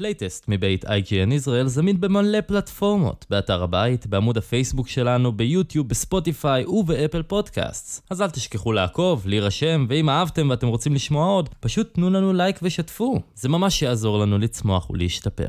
פלייטסט 0.00 0.44
מבית 0.48 0.84
IGN 0.84 1.34
ישראל 1.34 1.66
זמין 1.66 2.00
במלא 2.00 2.40
פלטפורמות, 2.40 3.26
באתר 3.30 3.62
הבית, 3.62 4.06
בעמוד 4.06 4.38
הפייסבוק 4.38 4.88
שלנו, 4.88 5.32
ביוטיוב, 5.32 5.88
בספוטיפיי 5.88 6.64
ובאפל 6.66 7.22
פודקאסט. 7.22 8.06
אז 8.10 8.22
אל 8.22 8.30
תשכחו 8.30 8.72
לעקוב, 8.72 9.26
להירשם, 9.26 9.86
ואם 9.88 10.08
אהבתם 10.08 10.50
ואתם 10.50 10.66
רוצים 10.66 10.94
לשמוע 10.94 11.26
עוד, 11.26 11.48
פשוט 11.60 11.94
תנו 11.94 12.10
לנו 12.10 12.32
לייק 12.32 12.58
ושתפו. 12.62 13.20
זה 13.34 13.48
ממש 13.48 13.82
יעזור 13.82 14.18
לנו 14.18 14.38
לצמוח 14.38 14.90
ולהשתפר. 14.90 15.48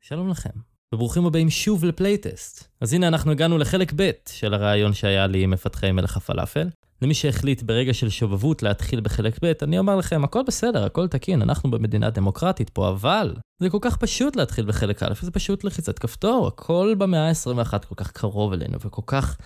שלום 0.00 0.28
לכם, 0.28 0.50
וברוכים 0.94 1.26
הבאים 1.26 1.50
שוב 1.50 1.84
לפלייטסט. 1.84 2.68
אז 2.80 2.92
הנה 2.92 3.08
אנחנו 3.08 3.30
הגענו 3.30 3.58
לחלק 3.58 3.92
ב' 3.96 4.10
של 4.28 4.54
הריאיון 4.54 4.92
שהיה 4.92 5.26
לי 5.26 5.42
עם 5.42 5.50
מפתחי 5.50 5.92
מלך 5.92 6.16
הפלאפל. 6.16 6.68
למי 7.02 7.14
שהחליט 7.14 7.62
ברגע 7.62 7.94
של 7.94 8.08
שובבות 8.08 8.62
להתחיל 8.62 9.00
בחלק 9.00 9.38
ב', 9.44 9.52
אני 9.62 9.78
אומר 9.78 9.96
לכם, 9.96 10.24
הכל 10.24 10.42
בסדר, 10.46 10.84
הכל 10.84 11.08
תקין, 11.08 11.42
אנחנו 11.42 11.70
במדינה 11.70 12.10
דמוקרטית 12.10 12.70
פה, 12.70 12.88
אבל 12.88 13.36
זה 13.58 13.70
כל 13.70 13.78
כך 13.80 13.96
פשוט 13.96 14.36
להתחיל 14.36 14.66
בחלק 14.66 15.02
א', 15.02 15.14
זה 15.22 15.30
פשוט 15.30 15.64
לחיצת 15.64 15.98
כפתור, 15.98 16.46
הכל 16.46 16.94
במאה 16.98 17.28
ה-21 17.28 17.78
כל 17.78 17.94
כך 17.96 18.10
קרוב 18.12 18.52
אלינו 18.52 18.78
וכל 18.80 19.02
כך 19.06 19.36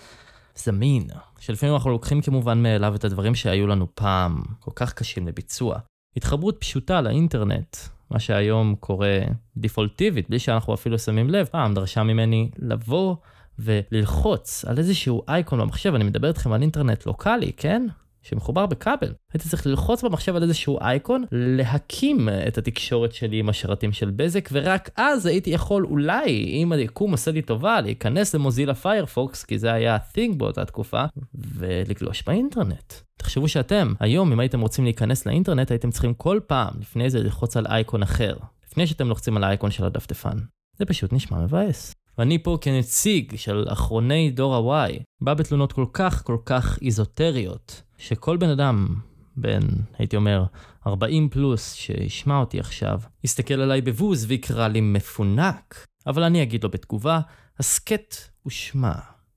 זמין, 0.56 1.06
שלפעמים 1.38 1.74
אנחנו 1.74 1.90
לוקחים 1.90 2.22
כמובן 2.22 2.62
מאליו 2.62 2.94
את 2.94 3.04
הדברים 3.04 3.34
שהיו 3.34 3.66
לנו 3.66 3.86
פעם, 3.94 4.42
כל 4.60 4.72
כך 4.74 4.92
קשים 4.92 5.26
לביצוע. 5.26 5.78
התחברות 6.16 6.56
פשוטה 6.60 7.00
לאינטרנט, 7.00 7.76
מה 8.12 8.18
שהיום 8.18 8.74
קורה 8.80 9.18
דיפולטיבית, 9.56 10.28
בלי 10.28 10.38
שאנחנו 10.38 10.74
אפילו 10.74 10.98
שמים 10.98 11.30
לב, 11.30 11.46
פעם 11.46 11.74
דרשה 11.74 12.02
ממני 12.02 12.50
לבוא 12.58 13.16
וללחוץ 13.58 14.64
על 14.64 14.78
איזשהו 14.78 15.22
אייקון 15.28 15.60
במחשב, 15.60 15.94
אני 15.94 16.04
מדבר 16.04 16.28
איתכם 16.28 16.52
על 16.52 16.62
אינטרנט 16.62 17.06
לוקאלי, 17.06 17.52
כן? 17.56 17.86
שמחובר 18.22 18.66
בכבל. 18.66 19.12
הייתי 19.32 19.48
צריך 19.48 19.66
ללחוץ 19.66 20.04
במחשב 20.04 20.36
על 20.36 20.42
איזשהו 20.42 20.78
אייקון, 20.80 21.24
להקים 21.32 22.28
את 22.48 22.58
התקשורת 22.58 23.12
שלי 23.12 23.38
עם 23.38 23.48
השרתים 23.48 23.92
של 23.92 24.10
בזק, 24.10 24.48
ורק 24.52 24.90
אז 24.96 25.26
הייתי 25.26 25.50
יכול 25.50 25.84
אולי, 25.84 26.44
אם 26.62 26.72
היקום 26.72 27.12
עושה 27.12 27.30
לי 27.30 27.42
טובה, 27.42 27.80
להיכנס 27.80 28.34
למוזילה 28.34 28.74
פיירפוקס, 28.74 29.44
כי 29.44 29.58
זה 29.58 29.72
היה 29.72 29.94
ה-thing 29.94 30.36
באותה 30.36 30.64
תקופה, 30.64 31.04
ולגלוש 31.34 32.22
באינטרנט. 32.26 32.92
תחשבו 33.18 33.48
שאתם, 33.48 33.92
היום 34.00 34.32
אם 34.32 34.40
הייתם 34.40 34.60
רוצים 34.60 34.84
להיכנס 34.84 35.26
לאינטרנט, 35.26 35.70
הייתם 35.70 35.90
צריכים 35.90 36.14
כל 36.14 36.40
פעם 36.46 36.74
לפני 36.80 37.10
זה 37.10 37.22
ללחוץ 37.22 37.56
על 37.56 37.66
אייקון 37.66 38.02
אחר, 38.02 38.36
לפני 38.66 38.86
שאתם 38.86 39.08
לוחצים 39.08 39.36
על 39.36 39.44
האייקון 39.44 39.70
של 39.70 39.84
הדפדפן. 39.84 40.38
זה 40.78 40.84
פשוט 40.84 41.12
נשמע 41.12 41.38
מבאס. 41.38 41.94
ואני 42.18 42.42
פה 42.42 42.58
כנציג 42.60 43.36
של 43.36 43.64
אחרוני 43.68 44.30
דור 44.30 44.74
ה-Y, 44.74 44.92
בא 45.20 45.34
בתלונות 45.34 45.72
כל 45.72 45.86
כך 45.92 46.24
כל 46.24 46.36
כך 46.44 46.78
איזוטריות, 46.82 47.82
שכל 47.98 48.36
בן 48.36 48.48
אדם, 48.48 48.94
בן, 49.36 49.60
הייתי 49.98 50.16
אומר, 50.16 50.44
40 50.86 51.28
פלוס, 51.28 51.72
שישמע 51.72 52.38
אותי 52.38 52.60
עכשיו, 52.60 53.00
יסתכל 53.24 53.60
עליי 53.60 53.80
בבוז 53.80 54.24
ויקרא 54.28 54.68
לי 54.68 54.80
מפונק. 54.80 55.86
אבל 56.06 56.22
אני 56.22 56.42
אגיד 56.42 56.64
לו 56.64 56.70
בתגובה, 56.70 57.20
הסכת 57.58 58.16
ושמע. 58.46 58.92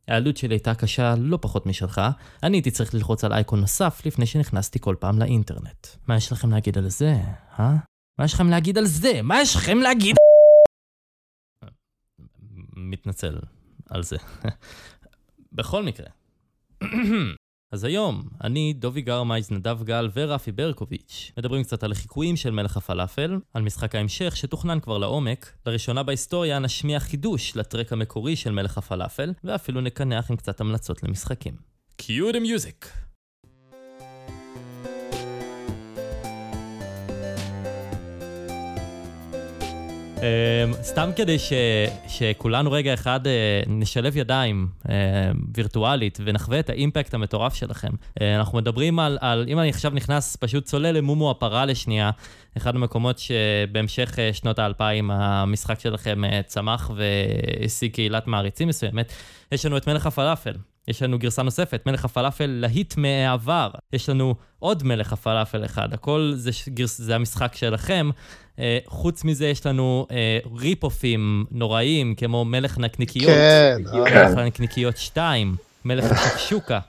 הילדות 0.07 0.37
שלי 0.37 0.55
הייתה 0.55 0.75
קשה 0.75 1.15
לא 1.17 1.37
פחות 1.41 1.65
משלך, 1.65 2.01
אני 2.43 2.57
הייתי 2.57 2.71
צריך 2.71 2.93
ללחוץ 2.93 3.23
על 3.23 3.33
אייקון 3.33 3.59
נוסף 3.59 4.01
לפני 4.05 4.25
שנכנסתי 4.25 4.79
כל 4.79 4.95
פעם 4.99 5.19
לאינטרנט. 5.19 5.87
מה 6.07 6.15
יש 6.15 6.31
לכם 6.31 6.51
להגיד 6.51 6.77
על 6.77 6.89
זה, 6.89 7.15
אה? 7.59 7.75
מה 8.19 8.25
יש 8.25 8.33
לכם 8.33 8.49
להגיד 8.49 8.77
על 8.77 8.85
זה? 8.85 9.19
מה 9.23 9.41
יש 9.41 9.55
לכם 9.55 9.77
להגיד? 9.77 10.15
מתנצל 12.91 13.39
על 13.89 14.03
זה. 14.03 14.17
בכל 15.51 15.83
מקרה. 15.83 16.07
אז 17.71 17.83
היום, 17.83 18.29
אני, 18.43 18.73
דובי 18.73 19.01
גרמייז, 19.01 19.51
נדב 19.51 19.83
גל 19.83 20.09
ורפי 20.13 20.51
ברקוביץ' 20.51 21.31
מדברים 21.37 21.63
קצת 21.63 21.83
על 21.83 21.91
החיקויים 21.91 22.35
של 22.35 22.51
מלך 22.51 22.77
הפלאפל, 22.77 23.39
על 23.53 23.61
משחק 23.61 23.95
ההמשך 23.95 24.37
שתוכנן 24.37 24.79
כבר 24.79 24.97
לעומק, 24.97 25.53
לראשונה 25.65 26.03
בהיסטוריה 26.03 26.59
נשמיע 26.59 26.99
חידוש 26.99 27.55
ל 27.55 27.61
track 27.61 27.93
המקורי 27.93 28.35
של 28.35 28.51
מלך 28.51 28.77
הפלאפל, 28.77 29.33
ואפילו 29.43 29.81
נקנח 29.81 30.31
עם 30.31 30.37
קצת 30.37 30.61
המלצות 30.61 31.03
למשחקים. 31.03 31.55
קיו 31.97 32.31
דה 32.31 32.39
מיוזיק! 32.39 33.04
סתם 40.83 41.09
כדי 41.15 41.39
ש, 41.39 41.53
שכולנו 42.07 42.71
רגע 42.71 42.93
אחד 42.93 43.27
אה, 43.27 43.61
נשלב 43.67 44.17
ידיים 44.17 44.67
אה, 44.89 44.95
וירטואלית 45.55 46.19
ונחווה 46.25 46.59
את 46.59 46.69
האימפקט 46.69 47.13
המטורף 47.13 47.53
שלכם. 47.53 47.89
אה, 48.21 48.35
אנחנו 48.35 48.57
מדברים 48.57 48.99
על, 48.99 49.17
על, 49.21 49.45
אם 49.47 49.59
אני 49.59 49.69
עכשיו 49.69 49.91
נכנס, 49.91 50.35
פשוט 50.35 50.65
צולל 50.65 50.91
למומו 50.91 51.31
הפרה 51.31 51.65
לשנייה, 51.65 52.11
אחד 52.57 52.75
המקומות 52.75 53.19
שבהמשך 53.19 54.15
שנות 54.33 54.59
האלפיים 54.59 55.11
המשחק 55.11 55.79
שלכם 55.79 56.21
צמח 56.45 56.91
והשיג 56.95 57.91
קהילת 57.91 58.27
מעריצים 58.27 58.67
מסוימת, 58.67 59.13
יש 59.51 59.65
לנו 59.65 59.77
את 59.77 59.89
מלך 59.89 60.05
הפלאפל. 60.05 60.53
יש 60.87 61.01
לנו 61.01 61.19
גרסה 61.19 61.43
נוספת, 61.43 61.81
מלך 61.85 62.05
הפלאפל 62.05 62.45
להיט 62.45 62.93
מהעבר. 62.97 63.69
יש 63.93 64.09
לנו 64.09 64.35
עוד 64.59 64.83
מלך 64.83 65.13
הפלאפל 65.13 65.65
אחד, 65.65 65.93
הכל 65.93 66.31
זה, 66.35 66.51
גרס, 66.69 67.01
זה 67.01 67.15
המשחק 67.15 67.55
שלכם. 67.55 68.09
אה, 68.55 68.59
חוץ 68.87 69.23
מזה 69.23 69.47
יש 69.47 69.65
לנו 69.65 70.07
אה, 70.09 70.13
ריפ-אופים 70.59 71.45
נוראיים, 71.51 72.15
כמו 72.15 72.45
מלך 72.45 72.77
נקניקיות. 72.77 73.31
כן, 73.31 73.77
מלך 73.93 74.37
הנקניקיות 74.37 74.97
2, 74.97 75.55
מלך 75.85 76.05
השקשוקה. 76.11 76.79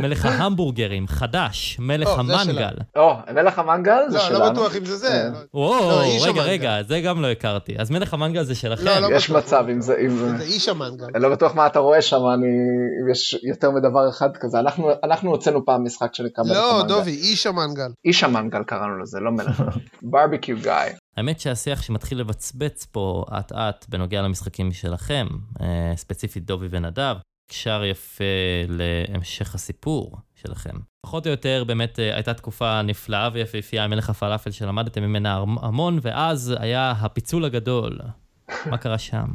מלך 0.00 0.24
ההמבורגרים, 0.26 1.08
חדש, 1.08 1.76
מלך 1.80 2.08
המנגל. 2.08 2.74
או, 2.96 3.14
מלך 3.34 3.58
המנגל 3.58 4.02
זה 4.08 4.18
שלנו. 4.18 4.38
לא, 4.38 4.44
לא 4.44 4.52
בטוח 4.52 4.76
אם 4.76 4.84
זה 4.84 4.96
זה. 4.96 5.08
כן. 5.08 5.32
וואו, 5.54 5.98
רגע, 6.22 6.42
רגע, 6.42 6.82
זה 6.88 7.00
גם 7.00 7.22
לא 7.22 7.26
הכרתי. 7.26 7.74
אז 7.78 7.90
מלך 7.90 8.14
המנגל 8.14 8.42
זה 8.42 8.54
שלכם. 8.54 8.84
לא 8.84 9.16
יש 9.16 9.30
מצב 9.30 9.64
אם 9.72 9.80
זה... 9.80 9.94
זה 10.38 10.44
איש 10.44 10.68
המנגל. 10.68 11.06
אני 11.14 11.22
לא 11.22 11.28
בטוח 11.28 11.54
מה 11.54 11.66
אתה 11.66 11.78
רואה 11.78 12.02
שם, 12.02 12.16
אם 12.16 13.10
יש 13.10 13.38
יותר 13.42 13.70
מדבר 13.70 14.08
אחד 14.08 14.36
כזה. 14.36 14.58
אנחנו 15.04 15.30
הוצאנו 15.30 15.64
פעם 15.64 15.84
משחק 15.84 16.14
שנקרא 16.14 16.44
מלך 16.44 16.56
לא, 16.56 16.70
המנגל. 16.78 16.94
לא, 16.94 16.98
דובי, 16.98 17.10
איש 17.10 17.46
המנגל. 17.46 17.90
איש 18.04 18.24
המנגל 18.24 18.64
קראנו 18.64 18.98
לזה, 19.02 19.20
לא 19.20 19.30
מלך. 19.32 19.62
ברביקיו 20.10 20.56
גיא. 20.62 20.72
האמת 21.16 21.40
שהשיח 21.40 21.82
שמתחיל 21.82 22.20
לבצבץ 22.20 22.84
פה 22.84 23.24
אט 23.38 23.52
אט 23.52 23.86
בנוגע 23.88 24.22
למשחקים 24.22 24.72
שלכם, 24.72 25.26
אה, 25.60 25.92
ספציפית 25.96 26.44
דובי 26.44 26.66
ונדב, 26.70 27.16
קשר 27.48 27.84
יפה 27.84 28.24
להמשך 28.68 29.54
הסיפור 29.54 30.16
שלכם. 30.34 30.76
פחות 31.00 31.26
או 31.26 31.30
יותר 31.30 31.64
באמת 31.66 31.98
אה, 31.98 32.14
הייתה 32.14 32.34
תקופה 32.34 32.82
נפלאה 32.82 33.28
ויפהפייה 33.32 33.84
עם 33.84 33.90
מלך 33.90 34.10
הפלאפל 34.10 34.50
שלמדתם 34.50 35.02
ממנה 35.02 35.44
המון, 35.62 35.98
ואז 36.02 36.54
היה 36.58 36.90
הפיצול 36.90 37.44
הגדול. 37.44 37.98
מה 38.66 38.78
קרה 38.78 38.98
שם? 38.98 39.26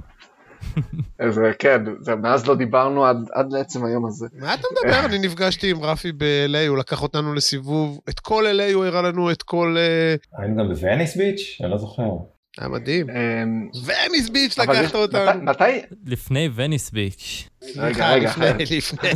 איזה, 1.19 1.51
כן, 1.59 1.83
זה, 1.99 2.15
מאז 2.15 2.47
לא 2.47 2.55
דיברנו 2.55 3.05
עד, 3.05 3.17
עד 3.33 3.53
לעצם 3.53 3.85
היום 3.85 4.05
הזה. 4.05 4.27
מה 4.33 4.53
אתה 4.53 4.67
מדבר? 4.71 5.05
אני 5.05 5.19
נפגשתי 5.19 5.71
עם 5.71 5.83
רפי 5.83 6.11
ב-LA, 6.11 6.67
הוא 6.67 6.77
לקח 6.77 7.03
אותנו 7.03 7.33
לסיבוב, 7.33 7.99
את 8.09 8.19
כל 8.19 8.43
LA 8.59 8.73
הוא 8.73 8.85
הראה 8.85 9.01
לנו 9.01 9.31
את 9.31 9.43
כל... 9.43 9.75
אה, 9.77 10.15
היינו 10.37 10.57
גם 10.57 10.69
בווניס 10.69 11.17
ביץ'? 11.17 11.57
אני 11.61 11.71
לא 11.71 11.77
זוכר. 11.77 12.09
היה 12.59 12.69
מדהים. 12.69 13.09
אמ, 13.09 13.67
וניס 13.85 14.29
ביץ' 14.29 14.57
לקחת 14.57 14.95
אותנו. 14.95 15.41
מתי? 15.41 15.63
לפני 16.05 16.49
וניס 16.55 16.91
ביץ'. 16.91 17.49
רגע, 17.77 18.13
רגע, 18.13 18.29
לפני, 18.29 18.77
לפני. 18.77 19.09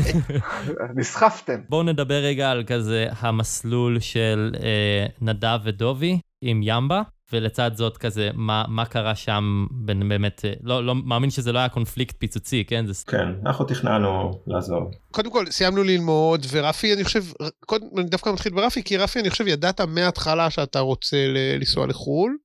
נסחפתם. 0.96 1.60
בואו 1.70 1.84
נדבר 1.84 2.24
רגע 2.24 2.52
על 2.52 2.64
כזה 2.68 3.08
המסלול 3.20 4.00
של 4.00 4.52
אה, 4.64 5.06
נדב 5.22 5.60
ודובי 5.64 6.20
עם 6.42 6.62
ימבה, 6.64 7.02
ולצד 7.34 7.72
זאת 7.76 7.98
כזה, 7.98 8.30
מה, 8.34 8.66
מה 8.68 8.86
קרה 8.86 9.16
שם 9.16 9.66
בין 9.72 10.10
באמת, 10.10 10.42
אה, 10.46 10.54
לא, 10.64 10.86
לא, 10.86 10.96
מאמין 10.96 11.30
שזה 11.30 11.52
לא 11.52 11.60
היה 11.60 11.70
קונפליקט 11.70 12.16
פיצוצי, 12.20 12.64
כן? 12.68 12.86
זה... 12.88 12.94
כן, 13.08 13.28
אנחנו 13.46 13.66
תכננו 13.66 14.32
לעזוב. 14.48 14.92
קודם 15.12 15.32
כל, 15.32 15.46
סיימנו 15.50 15.84
ללמוד, 15.84 16.46
ורפי, 16.52 16.94
אני 16.94 17.04
חושב, 17.04 17.24
קודם, 17.66 17.86
אני 17.98 18.10
דווקא 18.10 18.30
מתחיל 18.30 18.54
ברפי, 18.54 18.84
כי 18.84 18.98
רפי, 18.98 19.20
אני 19.20 19.30
חושב, 19.30 19.48
ידעת 19.48 19.82
מההתחלה 19.82 20.50
שאתה 20.50 20.80
רוצה 20.80 21.18
לנסוע 21.28 21.88
לחו"ל. 21.88 22.38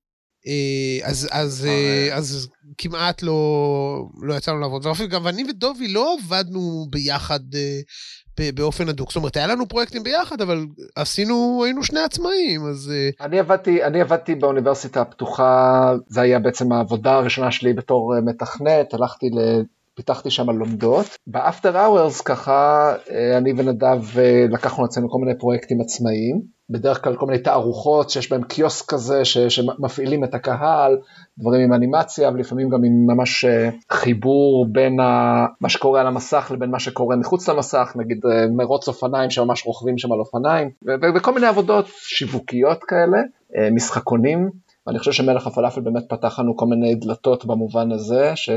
אה, 0.46 1.08
אז, 1.08 1.28
אז, 1.30 1.66
אה, 1.68 2.16
אז 2.16 2.48
כמעט 2.78 3.22
לא, 3.22 4.08
לא 4.22 4.34
יצאנו 4.34 4.58
לעבוד. 4.58 4.86
ואפילו 4.86 5.08
גם 5.08 5.26
אני 5.26 5.44
ודובי 5.50 5.88
לא 5.88 6.16
עבדנו 6.18 6.86
ביחד 6.90 7.40
אה, 7.54 8.50
באופן 8.54 8.88
הדוק. 8.88 9.08
זאת 9.10 9.16
אומרת, 9.16 9.36
היה 9.36 9.46
לנו 9.46 9.68
פרויקטים 9.68 10.02
ביחד, 10.02 10.40
אבל 10.40 10.66
עשינו, 10.96 11.62
היינו 11.64 11.84
שני 11.84 12.00
עצמאים, 12.00 12.66
אז... 12.70 12.92
אני 13.20 13.38
עבדתי, 13.38 13.84
אני 13.84 14.00
עבדתי 14.00 14.34
באוניברסיטה 14.34 15.00
הפתוחה, 15.00 15.94
זה 16.08 16.20
היה 16.20 16.38
בעצם 16.38 16.72
העבודה 16.72 17.12
הראשונה 17.12 17.50
שלי 17.50 17.72
בתור 17.72 18.14
מתכנת, 18.20 18.94
הלכתי 18.94 19.30
ל... 19.30 19.62
פיתחתי 19.94 20.30
שם 20.30 20.50
לומדות. 20.50 21.06
באפטר 21.26 21.84
אאוורס 21.84 22.20
ככה 22.20 22.92
אני 23.38 23.52
ונדב 23.52 24.02
לקחנו 24.50 24.82
לעצמנו 24.82 25.10
כל 25.10 25.18
מיני 25.18 25.38
פרויקטים 25.38 25.80
עצמאיים. 25.80 26.40
בדרך 26.70 27.04
כלל 27.04 27.16
כל 27.16 27.26
מיני 27.26 27.38
תערוכות 27.38 28.10
שיש 28.10 28.30
בהם 28.30 28.42
קיוסק 28.42 28.90
כזה 28.90 29.24
ש, 29.24 29.38
שמפעילים 29.38 30.24
את 30.24 30.34
הקהל, 30.34 30.98
דברים 31.38 31.60
עם 31.60 31.72
אנימציה 31.72 32.28
ולפעמים 32.28 32.68
גם 32.68 32.84
עם 32.84 33.06
ממש 33.06 33.44
אה, 33.44 33.68
חיבור 33.90 34.66
בין 34.72 35.00
ה, 35.00 35.46
מה 35.60 35.68
שקורה 35.68 36.00
על 36.00 36.06
המסך 36.06 36.50
לבין 36.54 36.70
מה 36.70 36.78
שקורה 36.80 37.16
מחוץ 37.16 37.48
למסך, 37.48 37.92
נגיד 37.96 38.20
אה, 38.26 38.46
מרוץ 38.56 38.88
אופניים 38.88 39.30
שממש 39.30 39.66
רוכבים 39.66 39.98
שם 39.98 40.12
על 40.12 40.18
אופניים, 40.18 40.70
וכל 41.16 41.34
מיני 41.34 41.46
עבודות 41.46 41.86
שיווקיות 41.88 42.84
כאלה, 42.84 43.18
אה, 43.56 43.68
משחקונים. 43.70 44.50
ואני 44.90 44.98
חושב 44.98 45.12
שמלך 45.12 45.46
הפלאפל 45.46 45.80
באמת 45.80 46.02
פתח 46.08 46.38
לנו 46.38 46.56
כל 46.56 46.66
מיני 46.66 46.94
דלתות 46.94 47.44
במובן 47.44 47.92
הזה, 47.92 48.32
ש... 48.34 48.50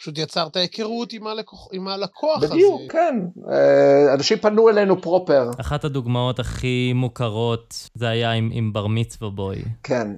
פשוט 0.00 0.18
יצרת 0.18 0.56
היכרות 0.56 1.12
עם, 1.12 1.26
הלקוח, 1.26 1.68
עם 1.72 1.88
הלקוח 1.88 2.38
בדיוק, 2.38 2.52
הזה. 2.52 2.76
בדיוק, 2.76 2.92
כן. 2.92 3.14
אה, 3.52 4.14
אנשים 4.14 4.38
פנו 4.38 4.68
אלינו 4.68 5.02
פרופר. 5.02 5.50
אחת 5.60 5.84
הדוגמאות 5.84 6.38
הכי 6.38 6.92
מוכרות 6.94 7.88
זה 7.94 8.08
היה 8.08 8.32
עם, 8.32 8.50
עם 8.52 8.72
בר 8.72 8.86
מצווה 8.86 9.30
בוי. 9.30 9.56
כן, 9.82 10.08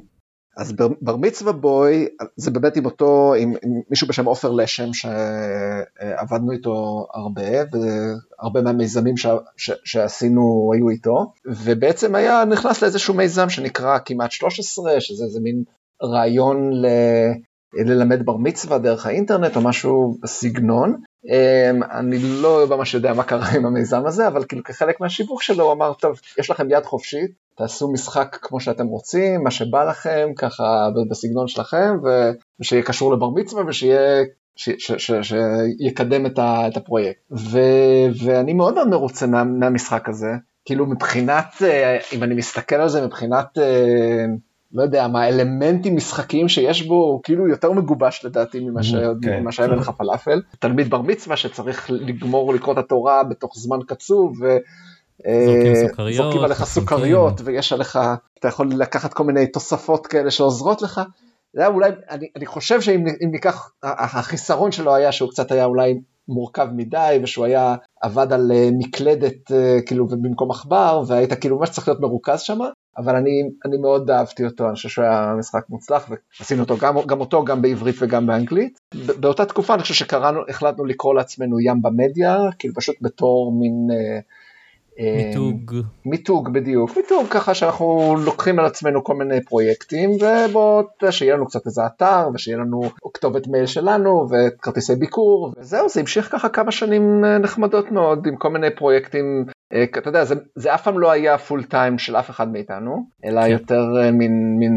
אז 0.56 0.72
בר, 0.72 0.88
בר 1.00 1.16
מצווה 1.16 1.52
בוי 1.52 2.08
זה 2.36 2.50
באמת 2.50 2.76
עם 2.76 2.84
אותו, 2.84 3.34
עם, 3.34 3.54
עם 3.62 3.80
מישהו 3.90 4.06
בשם 4.06 4.24
עופר 4.24 4.50
לשם 4.50 4.92
שעבדנו 4.92 6.52
איתו 6.52 7.06
הרבה 7.14 7.42
והרבה 7.42 8.62
מהמיזמים 8.62 9.16
ש, 9.16 9.26
ש, 9.56 9.70
שעשינו 9.84 10.70
היו 10.74 10.88
איתו 10.88 11.32
ובעצם 11.46 12.14
היה 12.14 12.44
נכנס 12.44 12.82
לאיזשהו 12.82 13.14
מיזם 13.14 13.48
שנקרא 13.48 13.98
כמעט 14.04 14.30
13 14.30 15.00
שזה 15.00 15.24
איזה 15.24 15.40
מין 15.40 15.64
רעיון 16.02 16.72
ל, 16.72 16.86
ללמד 17.86 18.26
בר 18.26 18.36
מצווה 18.36 18.78
דרך 18.78 19.06
האינטרנט 19.06 19.56
או 19.56 19.60
משהו 19.60 20.18
בסגנון. 20.22 21.00
אמ, 21.28 21.82
אני 21.82 22.18
לא 22.18 22.66
ממש 22.70 22.94
יודע 22.94 23.14
מה 23.14 23.22
קרה 23.22 23.48
עם 23.56 23.66
המיזם 23.66 24.06
הזה 24.06 24.28
אבל 24.28 24.44
כאילו 24.44 24.62
כחלק 24.64 25.00
מהשיווק 25.00 25.42
שלו 25.42 25.64
הוא 25.64 25.72
אמר 25.72 25.94
טוב 25.94 26.20
יש 26.38 26.50
לכם 26.50 26.70
יד 26.70 26.84
חופשית 26.84 27.41
תעשו 27.54 27.92
משחק 27.92 28.38
כמו 28.42 28.60
שאתם 28.60 28.86
רוצים, 28.86 29.44
מה 29.44 29.50
שבא 29.50 29.84
לכם, 29.84 30.28
ככה 30.36 30.88
בסגנון 31.10 31.48
שלכם, 31.48 31.96
ושיהיה 32.60 32.82
קשור 32.82 33.12
לבר 33.12 33.30
מצווה 33.30 33.62
ושיהיה, 33.66 34.24
שיקדם 34.56 36.26
את, 36.26 36.38
ה, 36.38 36.68
את 36.68 36.76
הפרויקט. 36.76 37.20
ו, 37.30 37.58
ואני 38.24 38.52
מאוד 38.52 38.74
מאוד 38.74 38.88
מרוצה 38.88 39.26
מה, 39.26 39.44
מהמשחק 39.44 40.08
הזה, 40.08 40.30
כאילו 40.64 40.86
מבחינת, 40.86 41.46
אה, 41.62 41.98
אם 42.12 42.22
אני 42.22 42.34
מסתכל 42.34 42.76
על 42.76 42.88
זה 42.88 43.06
מבחינת, 43.06 43.58
אה, 43.58 44.24
לא 44.74 44.82
יודע, 44.82 45.08
מה 45.08 45.22
האלמנטים 45.22 45.96
משחקיים 45.96 46.48
שיש 46.48 46.82
בו, 46.82 46.94
הוא 46.94 47.20
כאילו 47.22 47.48
יותר 47.48 47.72
מגובש 47.72 48.24
לדעתי 48.24 48.60
ממה 48.60 48.80
mm-hmm. 48.80 49.22
כן. 49.22 49.50
שהיה 49.50 49.68
מלך 49.68 49.88
הפלאפל. 49.88 50.42
תלמיד 50.58 50.90
בר 50.90 51.02
מצווה 51.02 51.36
שצריך 51.36 51.90
לגמור 51.90 52.54
לקרוא 52.54 52.72
את 52.72 52.78
התורה 52.78 53.24
בתוך 53.24 53.52
זמן 53.56 53.78
קצוב, 53.86 54.42
ו... 54.42 54.56
זורקים 55.46 55.72
אה, 55.74 55.88
סוכריות. 55.88 56.16
זורקים 56.16 56.44
עליך 56.44 56.64
סוכריות 56.64 57.40
ויש 57.44 57.72
עליך, 57.72 57.98
אתה 58.38 58.48
יכול 58.48 58.70
לקחת 58.72 59.14
כל 59.14 59.24
מיני 59.24 59.46
תוספות 59.46 60.06
כאלה 60.06 60.30
שעוזרות 60.30 60.82
לך. 60.82 61.00
זה 61.54 61.60
היה 61.60 61.70
אולי, 61.70 61.90
אני, 62.10 62.26
אני 62.36 62.46
חושב 62.46 62.80
שאם 62.80 63.04
ניקח, 63.32 63.70
החיסרון 63.82 64.72
שלו 64.72 64.94
היה 64.94 65.12
שהוא 65.12 65.30
קצת 65.30 65.52
היה 65.52 65.64
אולי 65.64 66.00
מורכב 66.28 66.68
מדי 66.72 67.18
ושהוא 67.22 67.44
היה 67.44 67.74
עבד 68.02 68.32
על 68.32 68.52
אה, 68.54 68.68
מקלדת 68.78 69.52
אה, 69.52 69.78
כאילו 69.86 70.06
במקום 70.06 70.50
עכבר 70.50 71.02
והיית 71.06 71.32
כאילו 71.32 71.58
ממש 71.58 71.70
צריך 71.70 71.88
להיות 71.88 72.00
מרוכז 72.00 72.40
שם 72.40 72.58
אבל 72.98 73.16
אני, 73.16 73.30
אני 73.64 73.76
מאוד 73.76 74.10
אהבתי 74.10 74.44
אותו 74.44 74.66
אני 74.66 74.74
חושב 74.74 74.88
שהוא 74.88 75.04
היה 75.04 75.34
משחק 75.38 75.64
מוצלח 75.68 76.10
ועשינו 76.40 76.62
אותו 76.62 76.76
גם, 76.76 76.96
גם 77.06 77.20
אותו 77.20 77.44
גם 77.44 77.62
בעברית 77.62 77.94
וגם 77.98 78.26
באנגלית. 78.26 78.78
באותה 79.20 79.44
תקופה 79.44 79.74
אני 79.74 79.82
חושב 79.82 79.94
שקראנו 79.94 80.40
החלטנו 80.48 80.84
לקרוא 80.84 81.14
לעצמנו 81.14 81.60
ים 81.60 81.82
במדיה 81.82 82.38
כאילו 82.58 82.74
פשוט 82.74 82.96
בתור 83.00 83.52
מין 83.52 83.88
מיתוג. 85.16 85.74
מיתוג 86.04 86.52
בדיוק, 86.52 86.96
מיתוג 86.96 87.26
ככה 87.30 87.54
שאנחנו 87.54 88.16
לוקחים 88.24 88.58
על 88.58 88.64
עצמנו 88.64 89.04
כל 89.04 89.14
מיני 89.14 89.44
פרויקטים 89.44 90.10
ובואו 90.10 90.82
שיהיה 91.10 91.34
לנו 91.34 91.46
קצת 91.46 91.66
איזה 91.66 91.86
אתר 91.86 92.28
ושיהיה 92.34 92.58
לנו 92.58 92.82
כתובת 93.14 93.46
מייל 93.46 93.66
שלנו 93.66 94.26
וכרטיסי 94.30 94.94
ביקור 94.94 95.52
וזהו 95.58 95.88
זה 95.88 96.00
המשיך 96.00 96.32
ככה 96.32 96.48
כמה 96.48 96.72
שנים 96.72 97.24
אה, 97.24 97.38
נחמדות 97.38 97.90
מאוד 97.90 98.26
עם 98.26 98.36
כל 98.36 98.50
מיני 98.50 98.70
פרויקטים, 98.70 99.44
אה, 99.72 99.84
אתה 99.98 100.08
יודע 100.08 100.24
זה, 100.24 100.34
זה 100.54 100.74
אף 100.74 100.82
פעם 100.82 100.98
לא 100.98 101.10
היה 101.10 101.38
פול 101.38 101.62
טיים 101.64 101.98
של 101.98 102.16
אף 102.16 102.30
אחד 102.30 102.52
מאיתנו 102.52 103.06
אלא 103.24 103.42
כן. 103.42 103.50
יותר 103.50 103.84
אה, 104.02 104.10
מין, 104.10 104.56
מין 104.58 104.72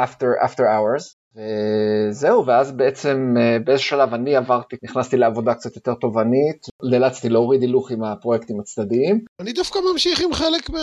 after, 0.00 0.44
after 0.44 0.62
hours. 0.62 1.15
וזהו, 1.36 2.46
ואז 2.46 2.72
בעצם 2.72 3.34
אה, 3.38 3.58
באיזשהו 3.64 3.88
שלב 3.88 4.14
אני 4.14 4.36
עברתי, 4.36 4.76
נכנסתי 4.84 5.16
לעבודה 5.16 5.54
קצת 5.54 5.76
יותר 5.76 5.94
תובענית, 5.94 6.66
נאלצתי 6.90 7.28
להוריד 7.28 7.62
הילוך 7.62 7.90
עם 7.90 8.04
הפרויקטים 8.04 8.60
הצדדיים. 8.60 9.20
אני 9.40 9.52
דווקא 9.52 9.78
ממשיך 9.92 10.20
עם 10.20 10.32
חלק 10.32 10.70
מה... 10.70 10.80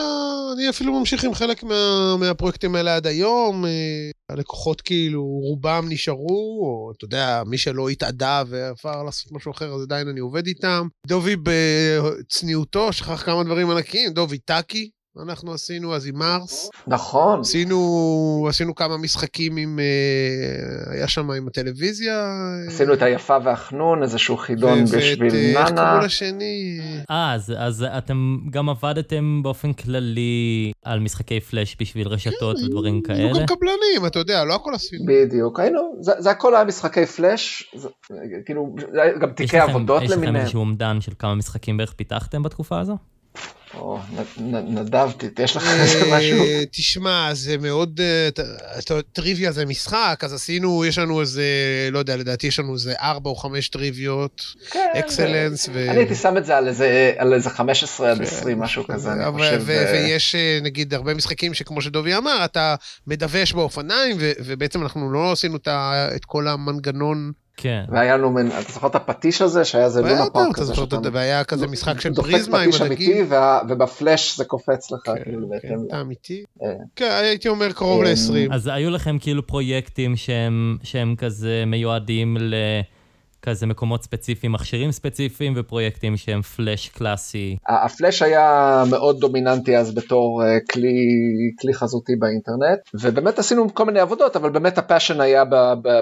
אני 0.55 0.69
אפילו 0.69 1.00
ממשיך 1.00 1.23
עם 1.23 1.33
חלק 1.33 1.63
מה... 1.63 2.15
מהפרויקטים 2.19 2.75
האלה 2.75 2.95
עד 2.95 3.07
היום. 3.07 3.65
אה, 3.65 4.11
הלקוחות 4.29 4.81
כאילו, 4.81 5.23
רובם 5.23 5.85
נשארו, 5.89 6.59
או 6.63 6.91
אתה 6.97 7.06
יודע, 7.06 7.44
מי 7.45 7.57
שלא 7.57 7.89
התאדה 7.89 8.44
ועבר 8.47 9.03
לעשות 9.03 9.31
משהו 9.31 9.51
אחר, 9.51 9.73
אז 9.73 9.81
עדיין 9.81 10.07
אני 10.07 10.19
עובד 10.19 10.47
איתם. 10.47 10.88
דובי 11.07 11.35
בצניעותו 11.44 12.94
שכח 12.94 13.23
כמה 13.25 13.44
דברים 13.44 13.69
ענקיים, 13.69 14.13
דובי 14.13 14.38
טאקי, 14.38 14.89
אנחנו 15.21 15.54
עשינו 15.54 15.95
אז 15.95 16.07
עם 16.07 16.15
מרס. 16.15 16.69
נכון. 16.88 17.39
עשינו, 17.39 18.48
עשינו 18.50 18.75
כמה 18.75 18.98
משחקים 18.98 19.57
עם, 19.57 19.80
אה, 19.80 20.94
היה 20.94 21.07
שם 21.07 21.31
עם 21.31 21.48
הטלוויזיה. 21.48 22.27
עשינו 22.68 22.94
את 22.94 23.01
היפה 23.01 23.38
והחנון, 23.44 24.04
איזשהו 24.04 24.38
חידון 24.38 24.83
בשביל 24.86 25.33
נאנה. 25.33 25.60
ואיך 25.60 25.71
קראו 25.75 26.06
לשני? 26.06 26.80
אה, 27.12 27.33
אז, 27.33 27.54
אז 27.57 27.86
אתם 27.98 28.38
גם 28.50 28.69
עבדתם 28.69 29.44
באופן 29.44 29.74
כללי 29.74 30.71
על 30.86 31.00
משחקי 31.00 31.39
פלאש 31.39 31.77
בשביל 31.80 32.07
רשתות 32.07 32.57
כן, 32.57 32.63
ודברים 32.66 33.01
כאלה? 33.01 33.18
היינו 33.18 33.39
גם 33.39 33.45
קבלנים, 33.45 34.06
אתה 34.07 34.19
יודע, 34.19 34.44
לא 34.44 34.56
הכל 34.56 34.74
עשינו. 34.74 35.06
בדיוק, 35.07 35.59
היינו, 35.59 35.80
זה, 36.01 36.12
זה 36.18 36.31
הכל 36.31 36.56
היה 36.56 36.63
משחקי 36.63 37.06
פלאש, 37.06 37.71
זה, 37.75 37.89
כאילו, 38.45 38.75
גם 39.21 39.31
תיקי 39.31 39.59
עבודות 39.59 40.01
למיניהם. 40.01 40.24
יש 40.24 40.30
לכם 40.30 40.36
איזשהו 40.36 40.59
אומדן 40.59 41.01
של 41.01 41.12
כמה 41.19 41.36
משחקים 41.36 41.77
בערך 41.77 41.94
פיתחתם 41.94 42.44
בתקופה 42.44 42.80
הזו? 42.80 42.98
או, 43.77 43.99
נדבתי, 44.37 45.27
יש 45.43 45.55
לך 45.55 45.67
איזה 45.67 46.05
אה, 46.05 46.17
משהו? 46.17 46.45
תשמע, 46.71 47.29
זה 47.33 47.57
מאוד, 47.57 48.01
אה, 48.01 48.29
טריוויה 49.13 49.51
זה 49.51 49.65
משחק, 49.65 50.21
אז 50.23 50.33
עשינו, 50.33 50.85
יש 50.85 50.97
לנו 50.97 51.21
איזה, 51.21 51.43
לא 51.91 51.99
יודע, 51.99 52.17
לדעתי 52.17 52.47
יש 52.47 52.59
לנו 52.59 52.73
איזה 52.73 52.93
ארבע 53.01 53.29
או 53.29 53.35
חמש 53.35 53.69
טריוויות, 53.69 54.41
אקסלנס. 54.99 55.69
כן, 55.69 55.89
אני 55.89 55.97
הייתי 55.97 56.15
שם 56.15 56.37
את 56.37 56.45
זה 56.45 56.57
על 57.17 57.33
איזה 57.33 57.49
15 57.49 58.11
עד 58.11 58.21
20, 58.21 58.57
כן, 58.57 58.63
משהו 58.63 58.83
כזה, 58.87 59.13
אני 59.13 59.31
חושב. 59.31 59.63
ויש 59.65 60.35
נגיד 60.61 60.93
הרבה 60.93 61.13
משחקים 61.13 61.53
שכמו 61.53 61.81
שדובי 61.81 62.17
אמר, 62.17 62.45
אתה 62.45 62.75
מדווש 63.07 63.53
באופניים, 63.53 64.17
ובעצם 64.19 64.81
אנחנו 64.81 65.11
לא 65.11 65.31
עשינו 65.31 65.57
את 66.15 66.25
כל 66.25 66.47
המנגנון. 66.47 67.31
כן. 67.57 67.83
והיה 67.89 68.17
לנו, 68.17 68.39
אתה 68.39 68.71
זוכר 68.73 68.88
את 68.88 68.95
הפטיש 68.95 69.41
הזה 69.41 69.65
שהיה 69.65 69.85
איזה 69.85 70.01
לונה 70.01 70.29
פארק 70.33 70.55
כזה 70.55 70.75
שאתה... 70.75 70.97
והיה 71.13 71.44
כזה 71.44 71.67
משחק 71.67 72.01
של 72.01 72.13
פריזמה 72.13 72.61
עם 72.61 72.69
הדגים. 72.81 73.29
ובפלאש 73.69 74.37
זה 74.37 74.45
קופץ 74.45 74.92
לך 74.92 75.01
כן, 75.06 75.23
כאילו 75.23 75.49
בהתאם. 75.49 75.69
כן, 75.69 75.75
אתה 75.87 76.01
אמיתי? 76.01 76.44
אה. 76.63 76.68
כן, 76.95 77.09
הייתי 77.21 77.47
אומר 77.47 77.71
קרוב 77.71 78.04
אה, 78.04 78.11
ל-20. 78.11 78.54
אז 78.54 78.69
היו 78.73 78.89
לכם 78.89 79.18
כאילו 79.19 79.47
פרויקטים 79.47 80.16
שהם 80.83 81.16
כזה 81.18 81.63
מיועדים 81.68 82.37
ל... 82.39 82.56
כזה 83.44 83.66
מקומות 83.66 84.04
ספציפיים, 84.04 84.52
מכשירים 84.52 84.92
ספציפיים 84.92 85.54
ופרויקטים 85.56 86.18
שהם 86.18 86.42
פלאש 86.42 86.90
קלאסי. 86.90 87.57
הפלאש 87.68 88.21
היה 88.21 88.83
מאוד 88.90 89.19
דומיננטי 89.19 89.78
אז 89.78 89.95
בתור 89.95 90.44
אה, 90.44 90.57
כלי, 90.71 90.94
כלי 91.62 91.73
חזותי 91.73 92.16
באינטרנט, 92.16 92.80
ובאמת 92.94 93.40
עשינו 93.40 93.73
כל 93.73 93.85
מיני 93.85 94.00
עבודות, 94.00 94.35
אבל 94.35 94.50
באמת 94.50 94.78
ה 94.78 94.83
fashion 94.83 95.21
היה 95.21 95.44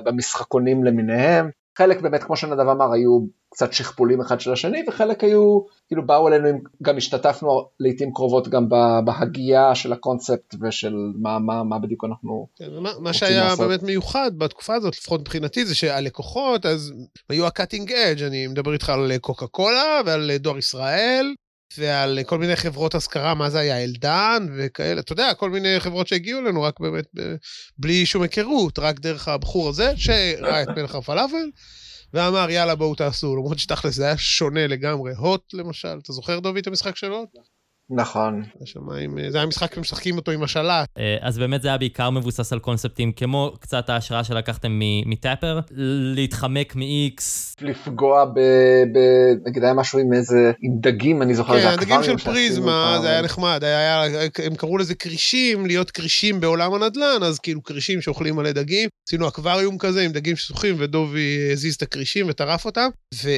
במשחקונים 0.05 0.83
למיניהם. 0.83 1.50
חלק 1.77 2.01
באמת, 2.01 2.23
כמו 2.23 2.35
שנדב 2.35 2.67
אמר, 2.67 2.93
היו 2.93 3.19
קצת 3.53 3.73
שכפולים 3.73 4.21
אחד 4.21 4.39
של 4.39 4.53
השני, 4.53 4.83
וחלק 4.87 5.23
היו, 5.23 5.59
כאילו 5.87 6.05
באו 6.05 6.27
אלינו, 6.27 6.47
גם 6.81 6.97
השתתפנו 6.97 7.69
לעיתים 7.79 8.13
קרובות 8.13 8.47
גם 8.47 8.69
בהגייה 9.05 9.75
של 9.75 9.93
הקונספט 9.93 10.55
ושל 10.61 10.95
מה, 11.21 11.39
מה, 11.39 11.63
מה 11.63 11.79
בדיוק 11.79 12.03
אנחנו 12.03 12.47
כן, 12.55 12.65
מה, 12.81 12.89
מה 12.99 13.13
שהיה 13.13 13.43
לעשות. 13.43 13.67
באמת 13.67 13.83
מיוחד 13.83 14.31
בתקופה 14.37 14.73
הזאת, 14.75 14.97
לפחות 14.97 15.21
מבחינתי, 15.21 15.65
זה 15.65 15.75
שהלקוחות, 15.75 16.65
אז 16.65 16.93
היו 17.29 17.47
ה 17.47 17.53
cutting 17.53 17.91
edge, 17.91 18.23
אני 18.23 18.47
מדבר 18.47 18.73
איתך 18.73 18.89
על 18.89 19.17
קוקה 19.21 19.47
קולה 19.47 20.01
ועל 20.05 20.31
דואר 20.39 20.57
ישראל. 20.57 21.33
ועל 21.77 22.19
כל 22.25 22.37
מיני 22.37 22.55
חברות 22.55 22.95
השכרה, 22.95 23.33
מה 23.33 23.49
זה 23.49 23.59
היה, 23.59 23.83
אלדן 23.83 24.47
וכאלה, 24.57 24.99
אתה 24.99 25.13
יודע, 25.13 25.33
כל 25.33 25.49
מיני 25.49 25.79
חברות 25.79 26.07
שהגיעו 26.07 26.39
אלינו 26.39 26.61
רק 26.61 26.79
באמת 26.79 27.05
בלי 27.77 28.05
שום 28.05 28.21
היכרות, 28.21 28.79
רק 28.79 28.99
דרך 28.99 29.27
הבחור 29.27 29.69
הזה, 29.69 29.93
שראה 29.97 30.63
את 30.63 30.67
מלך 30.67 30.95
הפלאפל, 30.95 31.49
ואמר 32.13 32.49
יאללה 32.49 32.75
בואו 32.75 32.95
תעשו, 32.95 33.35
למרות 33.35 33.59
שתכלס 33.59 33.95
זה 33.95 34.05
היה 34.05 34.17
שונה 34.17 34.67
לגמרי. 34.67 35.11
הוט 35.17 35.53
למשל, 35.53 35.99
אתה 36.03 36.13
זוכר 36.13 36.39
דובי 36.39 36.59
את 36.59 36.67
המשחק 36.67 36.95
של 36.95 37.11
הוט? 37.11 37.29
נכון. 37.95 38.43
השמיים, 38.62 39.17
זה 39.29 39.38
היה 39.38 39.48
משחק 39.48 39.75
שמשחקים 39.75 40.17
אותו 40.17 40.31
עם 40.31 40.43
השלט. 40.43 40.88
אה, 40.98 41.17
אז 41.21 41.38
באמת 41.38 41.62
זה 41.62 41.67
היה 41.67 41.77
בעיקר 41.77 42.10
מבוסס 42.10 42.53
על 42.53 42.60
קונספטים 42.60 43.12
כמו 43.12 43.53
קצת 43.60 43.89
ההשראה 43.89 44.24
שלקחתם 44.24 44.71
מ- 44.71 45.10
מטאפר, 45.10 45.60
להתחמק 46.15 46.75
מ-X. 46.75 47.21
לפגוע 47.62 48.25
ב... 48.25 48.39
ב... 48.93 48.98
נגיד 49.48 49.63
היה 49.63 49.74
משהו 49.74 50.00
עם 50.00 50.13
איזה... 50.13 50.51
עם 50.62 50.71
דגים, 50.81 51.21
אני 51.21 51.36
זוכר, 51.36 51.53
כן, 51.53 51.62
זה 51.62 51.69
הדגים 51.69 51.93
אקווריום 51.95 52.17
של 52.17 52.25
פריזמה. 52.25 52.98
זה 53.01 53.10
היה 53.10 53.21
נחמד, 53.21 53.60
היה, 53.63 54.01
היה, 54.01 54.29
הם 54.45 54.55
קראו 54.55 54.77
לזה 54.77 54.95
כרישים, 54.95 55.65
להיות 55.65 55.91
כרישים 55.91 56.39
בעולם 56.39 56.74
הנדל"ן, 56.74 57.24
אז 57.24 57.39
כאילו 57.39 57.63
כרישים 57.63 58.01
שאוכלים 58.01 58.36
מלא 58.36 58.51
דגים. 58.51 58.89
עשינו 59.07 59.27
אקווריום 59.27 59.77
כזה 59.77 60.01
עם 60.01 60.12
דגים 60.12 60.36
ששוחים, 60.36 60.75
ודובי 60.77 61.50
הזיז 61.53 61.75
את 61.75 61.81
הכרישים 61.81 62.25
וטרף 62.29 62.65
אותם. 62.65 62.89
ו- 63.24 63.38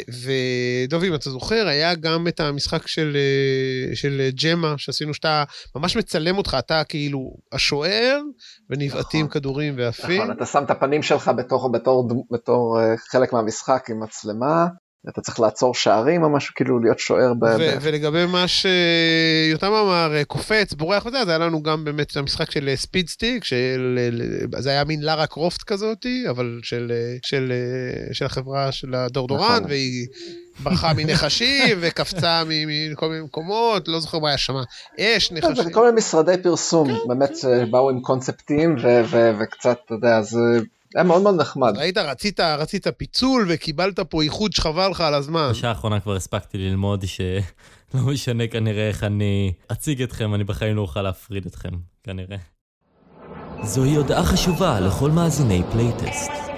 ודובי, 0.87 1.07
אם 1.07 1.15
אתה 1.15 1.29
זוכר, 1.29 1.67
היה 1.67 1.95
גם 1.95 2.27
את 2.27 2.39
המשחק 2.39 2.87
של, 2.87 3.17
אה, 3.89 3.95
של 3.95 4.29
ג'מה, 4.43 4.73
שעשינו 4.77 5.13
שאתה 5.13 5.43
ממש 5.75 5.97
מצלם 5.97 6.37
אותך, 6.37 6.57
אתה 6.59 6.83
כאילו 6.83 7.35
השוער, 7.51 8.21
ונבעטים 8.69 9.25
נכון. 9.25 9.39
כדורים 9.39 9.73
ועפים. 9.77 10.21
נכון, 10.21 10.31
אתה 10.31 10.45
שם 10.45 10.63
את 10.63 10.71
הפנים 10.71 11.03
שלך 11.03 11.31
בתור, 11.37 11.71
בתור, 11.71 12.25
בתור 12.31 12.79
אה, 12.79 12.97
חלק 13.11 13.33
מהמשחק 13.33 13.85
עם 13.89 14.03
מצלמה, 14.03 14.67
אתה 15.09 15.21
צריך 15.21 15.39
לעצור 15.39 15.73
שערים 15.75 16.23
או 16.23 16.29
משהו, 16.29 16.53
כאילו 16.55 16.79
להיות 16.79 16.99
שוער 16.99 17.33
ב... 17.33 17.43
ו- 17.43 17.73
ולגבי 17.81 18.25
מה 18.25 18.45
שיותם 18.47 19.67
אמר, 19.67 20.11
אה, 20.15 20.25
קופץ, 20.25 20.73
בורח 20.73 21.05
וזה, 21.05 21.19
אז 21.19 21.27
היה 21.27 21.37
לנו 21.37 21.63
גם 21.63 21.83
באמת 21.85 22.11
את 22.11 22.17
המשחק 22.17 22.51
של 22.51 22.69
ספיד 22.75 23.07
סטיק, 23.09 23.43
של, 23.43 23.99
אה, 24.55 24.61
זה 24.61 24.69
היה 24.69 24.83
מין 24.83 25.01
לארה 25.01 25.27
קרופט 25.27 25.63
כזאתי, 25.63 26.23
אבל 26.29 26.59
של, 26.63 26.91
אה, 26.95 27.17
של, 27.23 27.51
אה, 27.51 28.13
של 28.13 28.25
החברה 28.25 28.71
של 28.71 28.95
הדורדורן, 28.95 29.55
נכון. 29.55 29.69
והיא 29.69 30.07
ברחה 30.59 30.93
מנחשים 30.93 31.77
וקפצה 31.81 32.43
מכל 32.47 33.09
מיני 33.09 33.21
מקומות, 33.21 33.87
לא 33.87 33.99
זוכר 33.99 34.19
מה 34.19 34.27
היה 34.27 34.37
שם, 34.37 34.53
אש, 34.99 35.31
נחשים. 35.31 35.71
כל 35.71 35.85
מיני 35.85 35.97
משרדי 35.97 36.35
פרסום, 36.43 36.89
באמת 37.07 37.31
אה, 37.47 37.65
באו 37.65 37.89
עם 37.89 38.01
קונספטים 38.01 38.75
וקצת, 39.39 39.77
אתה 39.85 39.93
יודע, 39.93 40.21
זה 40.21 40.39
היה 40.95 41.03
מאוד 41.03 41.21
מאוד 41.21 41.35
נחמד. 41.35 41.77
ראית, 41.77 41.97
רצית, 41.97 42.39
רצית 42.39 42.87
פיצול 42.97 43.45
וקיבלת 43.49 43.99
פה 43.99 44.21
איחוד 44.21 44.53
שחבל 44.53 44.87
לך 44.91 45.01
על 45.01 45.13
הזמן. 45.13 45.49
בשעה 45.51 45.69
האחרונה 45.69 45.99
כבר 45.99 46.15
הספקתי 46.15 46.57
ללמוד 46.57 47.05
שלא 47.07 48.01
משנה 48.01 48.47
כנראה 48.47 48.87
איך 48.87 49.03
אני 49.03 49.53
אציג 49.71 50.01
אתכם, 50.01 50.35
אני 50.35 50.43
בחיים 50.43 50.75
לא 50.75 50.81
אוכל 50.81 51.01
להפריד 51.01 51.45
אתכם, 51.45 51.71
כנראה. 52.03 52.37
זוהי 53.63 53.95
הודעה 53.95 54.23
חשובה 54.23 54.79
לכל 54.79 55.11
מאזיני 55.11 55.61
פלייטסט. 55.71 56.52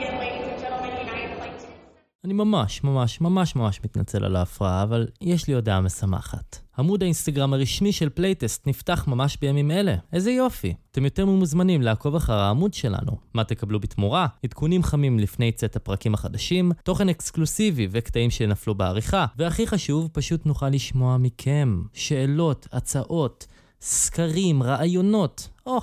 אני 2.25 2.33
ממש, 2.33 2.83
ממש, 2.83 3.21
ממש 3.21 3.55
ממש 3.55 3.79
מתנצל 3.83 4.25
על 4.25 4.35
ההפרעה, 4.35 4.83
אבל 4.83 5.07
יש 5.21 5.47
לי 5.47 5.53
הודעה 5.53 5.81
משמחת. 5.81 6.59
עמוד 6.77 7.03
האינסטגרם 7.03 7.53
הרשמי 7.53 7.91
של 7.91 8.09
פלייטסט 8.09 8.67
נפתח 8.67 9.07
ממש 9.07 9.37
בימים 9.41 9.71
אלה. 9.71 9.95
איזה 10.13 10.31
יופי. 10.31 10.73
אתם 10.91 11.05
יותר 11.05 11.25
ממוזמנים 11.25 11.81
לעקוב 11.81 12.15
אחר 12.15 12.33
העמוד 12.33 12.73
שלנו. 12.73 13.11
מה 13.33 13.43
תקבלו 13.43 13.79
בתמורה? 13.79 14.27
עדכונים 14.43 14.83
חמים 14.83 15.19
לפני 15.19 15.51
צאת 15.51 15.75
הפרקים 15.75 16.13
החדשים, 16.13 16.71
תוכן 16.83 17.09
אקסקלוסיבי 17.09 17.87
וקטעים 17.91 18.29
שנפלו 18.29 18.75
בעריכה, 18.75 19.25
והכי 19.37 19.67
חשוב, 19.67 20.09
פשוט 20.13 20.45
נוכל 20.45 20.69
לשמוע 20.69 21.17
מכם. 21.17 21.81
שאלות, 21.93 22.67
הצעות, 22.71 23.47
סקרים, 23.81 24.63
רעיונות. 24.63 25.49
או, 25.65 25.79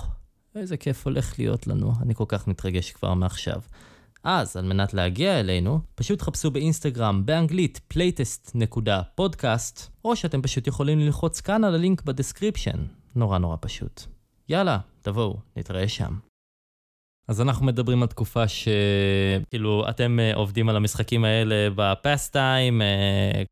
איזה 0.55 0.77
כיף 0.77 1.05
הולך 1.05 1.39
להיות 1.39 1.67
לנו. 1.67 1.93
אני 2.01 2.15
כל 2.15 2.25
כך 2.27 2.47
מתרגש 2.47 2.91
כבר 2.91 3.13
מעכשיו. 3.13 3.59
אז, 4.23 4.57
על 4.57 4.65
מנת 4.65 4.93
להגיע 4.93 5.39
אלינו, 5.39 5.79
פשוט 5.95 6.21
חפשו 6.21 6.51
באינסטגרם 6.51 7.25
באנגלית 7.25 7.81
playtest.podcast, 7.93 9.81
או 10.05 10.15
שאתם 10.15 10.41
פשוט 10.41 10.67
יכולים 10.67 10.99
ללחוץ 10.99 11.41
כאן 11.41 11.63
על 11.63 11.75
הלינק 11.75 12.01
ב 12.01 12.07
description. 12.07 12.85
נורא 13.15 13.37
נורא 13.37 13.57
פשוט. 13.61 14.01
יאללה, 14.49 14.79
תבואו, 15.01 15.37
נתראה 15.57 15.87
שם. 15.87 16.13
אז 17.27 17.41
אנחנו 17.41 17.65
מדברים 17.65 18.01
על 18.01 18.07
תקופה 18.07 18.43
שכאילו 18.47 19.85
אתם 19.89 20.19
אה, 20.19 20.35
עובדים 20.35 20.69
על 20.69 20.75
המשחקים 20.75 21.25
האלה 21.25 21.67
ב 21.75 22.33
pastime, 22.33 22.81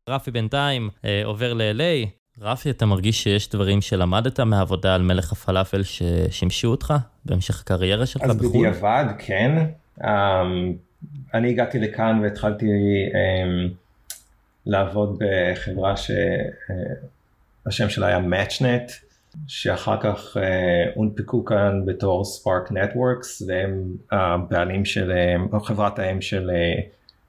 רפי 0.08 0.30
בינתיים 0.30 0.90
אה, 1.04 1.22
עובר 1.24 1.52
ל-LA. 1.54 2.08
רפי, 2.40 2.70
אתה 2.70 2.86
מרגיש 2.86 3.22
שיש 3.22 3.48
דברים 3.48 3.80
שלמדת 3.80 4.40
מהעבודה 4.40 4.94
על 4.94 5.02
מלך 5.02 5.32
הפלאפל 5.32 5.82
ששימשו 5.82 6.68
אותך 6.68 6.94
בהמשך 7.24 7.60
הקריירה 7.60 8.06
שלך 8.06 8.22
אז 8.22 8.36
בחו"ל? 8.36 8.68
בדיעבד, 8.68 9.04
כן. 9.18 9.66
Um, 10.00 10.04
אני 11.34 11.50
הגעתי 11.50 11.78
לכאן 11.78 12.20
והתחלתי 12.22 12.66
um, 12.66 13.72
לעבוד 14.66 15.18
בחברה 15.18 15.94
שהשם 15.96 17.88
שלה 17.88 18.06
היה 18.06 18.18
MatchNet, 18.18 18.92
שאחר 19.46 20.00
כך 20.00 20.36
uh, 20.36 20.40
הונפקו 20.94 21.44
כאן 21.44 21.82
בתור 21.86 22.22
Spark 22.22 22.70
Networks, 22.70 23.44
והם 23.46 23.84
הבעלים 24.10 24.84
של, 24.84 25.12
או 25.52 25.60
חברת 25.60 25.98
האם 25.98 26.20
של 26.20 26.50
uh, 26.50 26.82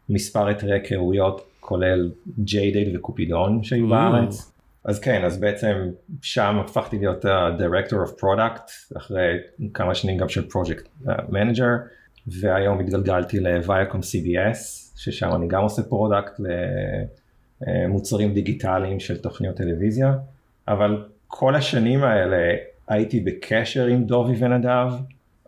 מספר 0.09 0.47
היתרי 0.47 0.73
היכרויות, 0.73 1.47
כולל 1.59 2.11
JDate 2.39 2.95
וקופידון 2.97 3.63
שהיו 3.63 3.83
או. 3.83 3.89
בארץ. 3.89 4.53
אז 4.85 4.99
כן, 4.99 5.25
אז 5.25 5.39
בעצם 5.39 5.89
שם 6.21 6.59
הפכתי 6.65 6.97
להיות 6.97 7.25
ה-Director 7.25 7.93
of 7.93 8.21
Product, 8.21 8.97
אחרי 8.97 9.37
כמה 9.73 9.95
שנים 9.95 10.17
גם 10.17 10.29
של 10.29 10.47
Project 10.47 11.07
Manager, 11.07 11.87
והיום 12.27 12.79
התגלגלתי 12.79 13.39
ל-Viacom 13.39 13.97
CBS, 13.97 14.57
ששם 14.95 15.35
אני 15.35 15.47
גם 15.47 15.61
עושה 15.61 15.83
product 15.83 16.39
למוצרים 17.59 18.33
דיגיטליים 18.33 18.99
של 18.99 19.17
תוכניות 19.17 19.55
טלוויזיה, 19.55 20.13
אבל 20.67 21.05
כל 21.27 21.55
השנים 21.55 22.03
האלה 22.03 22.55
הייתי 22.87 23.19
בקשר 23.19 23.85
עם 23.85 24.03
דובי 24.03 24.33
ונדב, 24.39 24.87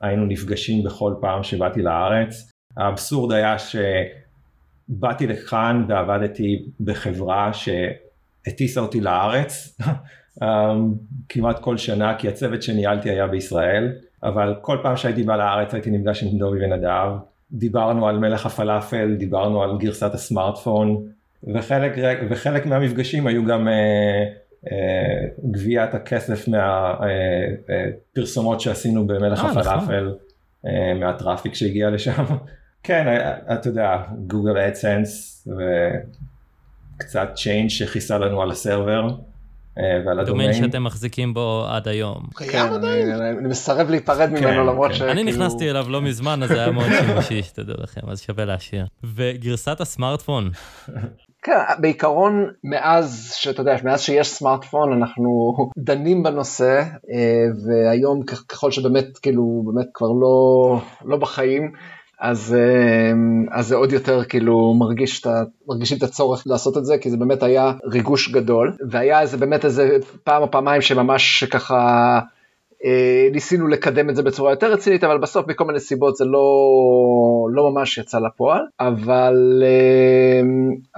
היינו 0.01 0.25
נפגשים 0.25 0.83
בכל 0.83 1.13
פעם 1.21 1.43
שבאתי 1.43 1.81
לארץ. 1.81 2.51
האבסורד 2.77 3.31
היה 3.31 3.55
שבאתי 3.59 5.27
לכאן 5.27 5.85
ועבדתי 5.87 6.65
בחברה 6.79 7.51
שהטיסה 7.53 8.81
אותי 8.81 9.01
לארץ 9.01 9.77
כמעט 11.29 11.59
כל 11.59 11.77
שנה, 11.77 12.17
כי 12.17 12.27
הצוות 12.27 12.63
שניהלתי 12.63 13.09
היה 13.09 13.27
בישראל, 13.27 13.95
אבל 14.25 14.55
כל 14.61 14.77
פעם 14.83 14.97
שהייתי 14.97 15.23
בא 15.23 15.35
לארץ 15.35 15.73
הייתי 15.73 15.91
נפגש 15.91 16.23
עם 16.23 16.37
דובי 16.37 16.65
ונדב, 16.65 17.09
דיברנו 17.51 18.07
על 18.07 18.19
מלך 18.19 18.45
הפלאפל, 18.45 19.15
דיברנו 19.15 19.63
על 19.63 19.77
גרסת 19.77 20.13
הסמארטפון, 20.13 21.05
וחלק, 21.53 21.91
וחלק 22.29 22.65
מהמפגשים 22.65 23.27
היו 23.27 23.45
גם... 23.45 23.67
גביית 25.51 25.93
הכסף 25.93 26.47
מהפרסומות 26.47 28.61
שעשינו 28.61 29.07
במלך 29.07 29.39
אה, 29.39 29.45
נכון. 29.45 29.61
הפלאפל, 29.61 30.13
מה 30.99 31.11
traffic 31.11 31.53
שהגיע 31.53 31.89
לשם. 31.89 32.23
כן, 32.83 33.17
אתה 33.53 33.69
יודע, 33.69 33.97
Google 34.27 34.57
AdSense 34.57 35.47
וקצת 36.97 37.29
change 37.33 37.69
שכיסה 37.69 38.17
לנו 38.17 38.41
על 38.41 38.51
ה 38.51 38.59
server 38.59 39.07
ועל 39.77 40.03
domain 40.03 40.19
ה 40.19 40.23
domain. 40.23 40.53
שאתם 40.53 40.83
מחזיקים 40.83 41.33
בו 41.33 41.65
עד 41.69 41.87
היום. 41.87 42.23
קיים 42.35 42.51
כן, 42.51 42.73
עדיין? 42.73 43.11
אני, 43.11 43.47
מסרב 43.47 43.89
להיפרד 43.89 44.29
כן, 44.29 44.43
ממנו 44.43 44.65
למרות 44.65 44.91
כן. 44.91 44.95
שכאילו... 44.95 45.11
אני 45.11 45.23
נכנסתי 45.23 45.69
אליו 45.69 45.85
לא 45.89 46.01
מזמן, 46.01 46.43
אז 46.43 46.49
זה 46.49 46.63
היה 46.63 46.71
מאוד 46.71 46.87
שימושי, 46.99 47.43
שתדעו 47.43 47.75
לכם, 47.83 48.01
אז 48.07 48.21
שווה 48.21 48.45
להשאיר. 48.45 48.85
וגרסת 49.03 49.81
הסמארטפון, 49.81 50.49
כן, 51.45 51.53
בעיקרון 51.79 52.51
מאז 52.63 53.33
שאתה 53.35 53.61
יודע, 53.61 53.75
מאז 53.83 54.01
שיש 54.01 54.27
סמארטפון 54.27 54.93
אנחנו 54.93 55.55
דנים 55.77 56.23
בנושא 56.23 56.83
אה, 57.13 57.45
והיום 57.65 58.23
ככל 58.25 58.71
שבאמת 58.71 59.17
כאילו 59.17 59.63
באמת 59.65 59.87
כבר 59.93 60.07
לא, 60.07 60.79
לא 61.05 61.17
בחיים 61.17 61.71
אז, 62.19 62.55
אה, 62.59 63.11
אז 63.51 63.67
זה 63.67 63.75
עוד 63.75 63.91
יותר 63.91 64.23
כאילו 64.23 64.73
מרגיש 64.73 65.21
את 65.21 65.27
מרגישים 65.67 65.97
את 65.97 66.03
הצורך 66.03 66.43
לעשות 66.45 66.77
את 66.77 66.85
זה 66.85 66.97
כי 66.97 67.09
זה 67.09 67.17
באמת 67.17 67.43
היה 67.43 67.73
ריגוש 67.85 68.31
גדול. 68.31 68.73
והיה 68.89 69.21
איזה 69.21 69.37
באמת 69.37 69.65
איזה 69.65 69.97
פעם 70.23 70.41
או 70.41 70.51
פעמיים 70.51 70.81
שממש 70.81 71.43
ככה 71.43 72.19
אה, 72.85 73.27
ניסינו 73.31 73.67
לקדם 73.67 74.09
את 74.09 74.15
זה 74.15 74.23
בצורה 74.23 74.51
יותר 74.51 74.71
רצינית, 74.71 75.03
אבל 75.03 75.17
בסוף 75.17 75.47
מכל 75.47 75.65
מיני 75.65 75.79
סיבות 75.79 76.15
זה 76.15 76.25
לא, 76.25 76.47
לא 77.51 77.71
ממש 77.71 77.97
יצא 77.97 78.19
לפועל, 78.19 78.61
אבל, 78.79 79.63
אה, 79.65 80.41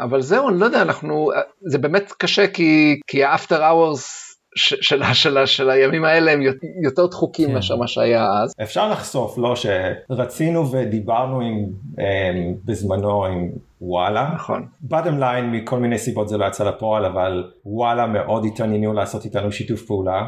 אבל 0.06 0.22
זהו, 0.22 0.50
אני 0.50 0.60
לא 0.60 0.66
יודע, 0.66 0.82
אנחנו, 0.82 1.32
זה 1.62 1.78
באמת 1.78 2.12
קשה 2.18 2.48
כי, 2.48 3.00
כי 3.08 3.24
האפטר 3.24 3.68
אאוורס 3.68 4.27
של, 4.58 4.76
של, 4.82 5.04
של, 5.14 5.46
של 5.46 5.70
הימים 5.70 6.06
האלה 6.06 6.32
הם 6.32 6.42
יותר 6.84 7.06
דחוקים 7.06 7.48
כן. 7.48 7.54
מאשר 7.54 7.76
מה 7.76 7.88
שהיה 7.88 8.26
אז. 8.44 8.54
אפשר 8.64 8.90
לחשוף, 8.90 9.38
לא, 9.38 9.54
שרצינו 9.56 10.72
ודיברנו 10.72 11.42
עם, 11.42 11.66
עם, 11.98 12.54
בזמנו 12.66 13.26
עם 13.26 13.50
וואלה. 13.82 14.32
נכון. 14.36 14.68
bottom 14.90 15.20
line 15.20 15.46
מכל 15.52 15.80
מיני 15.80 15.98
סיבות 15.98 16.30
זה 16.30 16.38
לא 16.38 16.46
יצא 16.46 16.64
לפועל, 16.64 17.06
אבל 17.06 17.44
וואלה 17.66 18.08
מאוד 18.08 18.46
התעניינו 18.46 18.94
לעשות 18.94 19.26
איתנו 19.26 19.52
שיתוף 19.52 19.82
פעולה. 19.82 20.28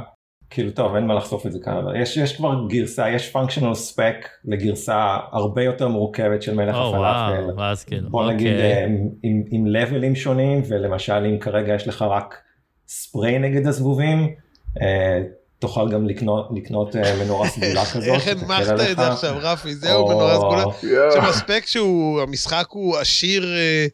כאילו 0.50 0.72
טוב 0.72 0.96
אין 0.96 1.08
מה 1.08 1.14
לחשוף 1.14 1.46
את 1.46 1.52
זה 1.52 1.60
כאן 1.64 1.78
אבל 1.78 2.02
יש, 2.02 2.18
יש 2.18 2.38
כבר 2.38 2.66
גרסה 2.70 3.10
יש 3.10 3.36
functional 3.36 3.96
spec 3.96 4.28
לגרסה 4.46 5.18
הרבה 5.32 5.64
יותר 5.64 5.88
מורכבת 5.88 6.42
של 6.42 6.56
מלך 6.56 6.76
או 6.76 6.96
הפלאפל. 6.96 7.52
וואו, 7.56 7.76
כאילו, 7.88 8.10
בוא 8.10 8.32
נגיד 8.32 8.48
אוקיי. 8.48 8.74
אה, 8.74 8.86
עם, 9.24 9.44
עם 9.52 9.66
לבלים 9.66 10.16
שונים 10.16 10.62
ולמשל 10.68 11.26
אם 11.26 11.38
כרגע 11.40 11.74
יש 11.74 11.88
לך 11.88 12.02
רק 12.02 12.42
ספרי 12.90 13.40
נגד 13.40 13.68
הזבובים 13.68 14.36
אה, 14.82 15.22
תוכל 15.60 15.92
גם 15.92 16.08
לקנות, 16.08 16.50
לקנות 16.56 16.96
אה, 16.96 17.24
מנורה 17.24 17.50
סגולה 17.54 17.86
כזאת. 17.86 18.04
איך 18.04 18.28
הנמכת 18.28 18.92
את 18.92 18.98
זה 18.98 19.08
עכשיו, 19.08 19.36
רפי? 19.40 19.76
זהו, 19.76 20.08
מנורה 20.08 20.36
סגולה. 20.36 20.64
שמספק 21.12 21.64
שהוא, 21.66 22.22
המשחק 22.22 22.66
הוא 22.70 22.98
עשיר, 22.98 23.44
אה, 23.44 23.88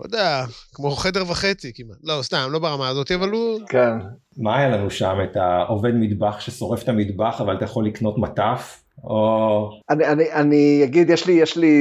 לא 0.00 0.04
יודע, 0.04 0.44
כמו 0.74 0.90
חדר 0.90 1.24
וחצי 1.28 1.72
כמעט. 1.74 1.96
לא, 2.02 2.22
סתם, 2.22 2.48
לא 2.50 2.58
ברמה 2.58 2.88
הזאת, 2.88 3.12
אבל 3.12 3.30
הוא... 3.30 3.60
כן. 3.68 3.92
מה 4.36 4.58
היה 4.58 4.68
לנו 4.68 4.90
שם? 4.90 5.16
את 5.30 5.36
העובד 5.36 5.92
מטבח 5.94 6.40
ששורף 6.40 6.82
את 6.82 6.88
המטבח, 6.88 7.40
אבל 7.40 7.56
אתה 7.56 7.64
יכול 7.64 7.86
לקנות 7.86 8.18
מטף? 8.18 8.82
או... 9.04 9.70
אני, 9.90 10.06
אני, 10.06 10.32
אני 10.32 10.80
אגיד, 10.84 11.10
יש 11.10 11.26
לי, 11.26 11.32
יש 11.32 11.56
לי 11.56 11.74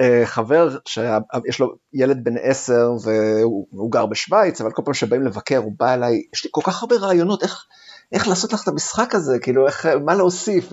אה, 0.00 0.22
חבר 0.24 0.76
שיש 0.84 1.60
לו 1.60 1.72
ילד 1.92 2.24
בן 2.24 2.34
עשר 2.42 2.90
והוא 3.02 3.92
גר 3.92 4.06
בשוויץ, 4.06 4.60
אבל 4.60 4.70
כל 4.70 4.82
פעם 4.84 4.94
שבאים 4.94 5.22
לבקר 5.22 5.58
הוא 5.58 5.72
בא 5.78 5.94
אליי, 5.94 6.22
יש 6.34 6.44
לי 6.44 6.50
כל 6.52 6.60
כך 6.64 6.82
הרבה 6.82 6.96
רעיונות 6.96 7.42
איך, 7.42 7.64
איך 8.12 8.28
לעשות 8.28 8.52
לך 8.52 8.62
את 8.62 8.68
המשחק 8.68 9.14
הזה, 9.14 9.38
כאילו, 9.38 9.66
איך, 9.66 9.86
מה 10.04 10.14
להוסיף, 10.14 10.70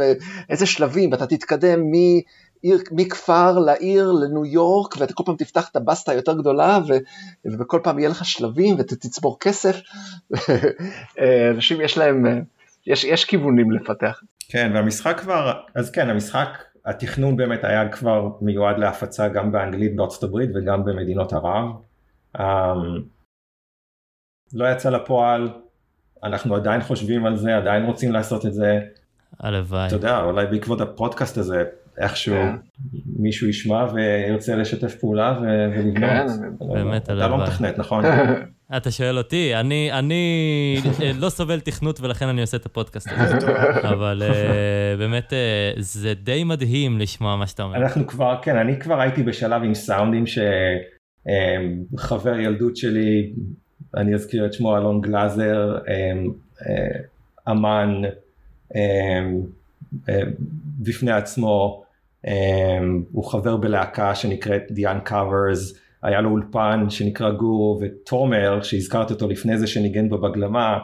איזה 0.50 0.66
שלבים, 0.66 1.12
ואתה 1.12 1.28
תתקדם 1.28 1.80
מעיר, 1.92 2.84
מכפר 2.92 3.60
לעיר 3.60 4.12
לניו 4.12 4.46
יורק, 4.46 4.96
ואתה 5.00 5.14
כל 5.14 5.24
פעם 5.26 5.36
תפתח 5.36 5.70
את 5.70 5.76
הבסטה 5.76 6.12
היותר 6.12 6.34
גדולה, 6.34 6.80
ו, 6.88 6.94
וכל 7.60 7.80
פעם 7.84 8.00
יהיה 8.00 8.10
לך 8.10 8.26
שלבים, 8.26 8.76
ותצבור 8.80 9.38
כסף. 9.40 9.76
אנשים 11.56 11.82
יש 11.82 11.98
להם, 11.98 12.26
יש, 12.88 13.04
יש 13.04 13.26
כיוונים 13.26 13.72
לפתח. 13.72 14.22
כן, 14.52 14.72
והמשחק 14.74 15.20
כבר, 15.20 15.54
אז 15.76 15.92
כן, 15.92 16.10
המשחק, 16.10 16.50
התכנון 16.86 17.38
באמת 17.38 17.64
היה 17.64 17.90
כבר 17.90 18.30
מיועד 18.42 18.78
להפצה 18.78 19.28
גם 19.28 19.52
באנגלית 19.52 19.96
בארצות 19.96 20.24
הברית 20.24 20.50
וגם 20.56 20.86
במדינות 20.86 21.34
ערב. 21.34 21.66
Um, 22.38 22.42
לא 24.54 24.72
יצא 24.72 24.90
לפועל, 24.90 25.50
אנחנו 26.24 26.56
עדיין 26.56 26.82
חושבים 26.82 27.26
על 27.26 27.36
זה, 27.36 27.58
עדיין 27.58 27.86
רוצים 27.86 28.12
לעשות 28.12 28.46
את 28.46 28.54
זה. 28.54 28.80
הלוואי. 29.40 29.88
אתה 29.88 29.96
יודע, 29.96 30.22
אולי 30.22 30.46
בעקבות 30.46 30.82
הפודקאסט 30.82 31.38
הזה, 31.38 31.64
איכשהו 31.98 32.36
כן. 32.36 32.56
מישהו 33.20 33.48
ישמע 33.48 33.86
וירצה 33.94 34.56
לשתף 34.56 34.96
פעולה 34.96 35.40
ולבנות. 35.42 35.96
כן, 36.00 36.74
באמת 36.74 37.10
הלוואי. 37.10 37.28
אתה 37.28 37.38
לא 37.38 37.44
מתכנת, 37.44 37.78
נכון? 37.78 38.04
אתה 38.78 38.92
שואל 38.92 39.18
אותי, 39.18 39.56
אני, 39.56 39.92
אני 39.92 40.78
לא 41.16 41.30
סובל 41.30 41.60
תכנות 41.60 42.02
ולכן 42.02 42.28
אני 42.28 42.42
עושה 42.42 42.58
את 42.58 42.66
הפודקאסט 42.66 43.08
הזה. 43.12 43.38
אבל 43.90 44.24
uh, 44.26 44.34
באמת 44.98 45.34
uh, 45.34 45.82
זה 45.82 46.14
די 46.14 46.44
מדהים 46.44 47.00
לשמוע 47.00 47.36
מה 47.36 47.48
שאתה 47.48 47.64
אומר. 47.64 47.76
אנחנו 47.78 48.08
כבר, 48.08 48.36
כן, 48.42 48.58
אני 48.58 48.80
כבר 48.80 49.02
הייתי 49.02 49.24
בשלב 49.24 49.64
עם 49.64 49.74
סאונדים 49.74 50.24
שחבר 51.98 52.40
ילדות 52.40 52.78
שלי, 52.78 53.32
אני 53.98 54.14
אזכיר 54.14 54.46
את 54.46 54.54
שמו 54.54 54.78
אלון 54.78 55.02
גלאזר, 55.02 55.78
אמן 57.50 58.02
בפני 60.80 61.12
עצמו, 61.12 61.84
הוא 63.12 63.24
חבר 63.32 63.58
בלהקה 63.58 64.16
שנקראת 64.16 64.64
The 64.70 64.82
Uncovers. 64.82 65.78
היה 66.04 66.22
לו 66.22 66.30
אולפן 66.30 66.90
שנקרא 66.90 67.32
גורו 67.32 67.80
ותומר 67.82 68.62
שהזכרתי 68.62 69.14
אותו 69.14 69.28
לפני 69.28 69.58
זה 69.58 69.68
שניגן 69.68 70.10
בו 70.10 70.18
בגלמה 70.18 70.78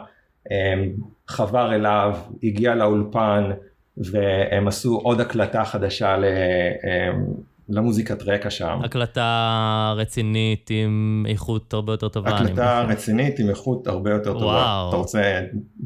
אמ, 0.50 0.92
חבר 1.28 1.74
אליו 1.74 2.16
הגיע 2.42 2.74
לאולפן 2.74 3.50
והם 3.96 4.68
עשו 4.68 4.96
עוד 4.96 5.20
הקלטה 5.20 5.64
חדשה 5.64 6.16
אמ, 6.16 7.24
למוזיקת 7.68 8.22
רקע 8.22 8.50
שם. 8.50 8.80
הקלטה 8.84 9.94
רצינית 9.96 10.70
עם 10.70 11.24
איכות 11.28 11.74
הרבה 11.74 11.92
יותר 11.92 12.08
טובה. 12.08 12.30
הקלטה 12.30 12.84
רצינית 12.88 13.38
עם 13.38 13.48
איכות 13.48 13.86
הרבה 13.86 14.10
יותר 14.10 14.32
טובה. 14.32 14.44
וואו. 14.44 14.88
אתה 14.88 14.96
רוצה 14.96 15.40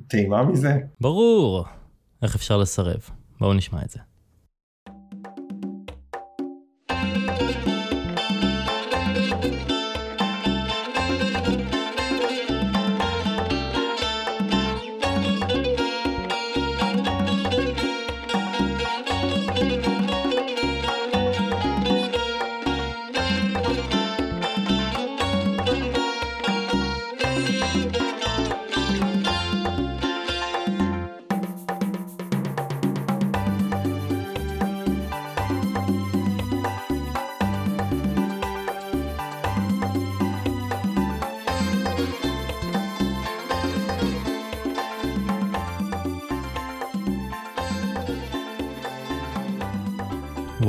טעימה 0.06 0.42
מזה? 0.42 0.72
ברור. 1.00 1.64
איך 2.22 2.34
אפשר 2.34 2.56
לסרב? 2.58 3.00
בואו 3.40 3.54
נשמע 3.54 3.78
את 3.84 3.90
זה. 3.90 3.98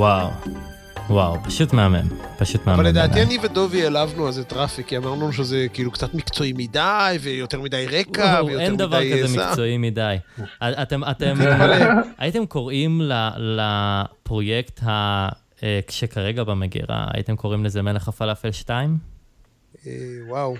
וואו, 0.04 0.30
וואו, 1.10 1.42
פשוט 1.44 1.72
מהמם, 1.72 2.08
פשוט 2.38 2.66
מהמם. 2.66 2.80
אבל 2.80 2.88
לדעתי 2.88 3.22
אני 3.22 3.38
ודובי 3.42 3.82
העלבנו 3.82 4.28
אז 4.28 4.38
את 4.38 4.52
רפי, 4.52 4.84
כי 4.84 4.96
אמרנו 4.96 5.32
שזה 5.32 5.66
כאילו 5.72 5.90
קצת 5.90 6.14
מקצועי 6.14 6.52
מדי, 6.56 7.16
ויותר 7.20 7.60
מדי 7.60 7.86
רקע, 7.90 8.40
ויותר 8.46 8.54
מדי... 8.54 8.64
אין 8.64 8.76
דבר 8.76 9.00
כזה 9.12 9.38
מקצועי 9.38 9.78
מדי. 9.78 10.16
אתם, 10.62 11.04
אתם, 11.10 11.34
הייתם 12.18 12.46
קוראים 12.46 13.00
לפרויקט 13.36 14.80
שכרגע 15.88 16.44
במגירה, 16.44 17.06
הייתם 17.14 17.36
קוראים 17.36 17.64
לזה 17.64 17.82
מלך 17.82 18.08
הפלאפל 18.08 18.52
2? 18.52 18.98
וואו. 20.28 20.56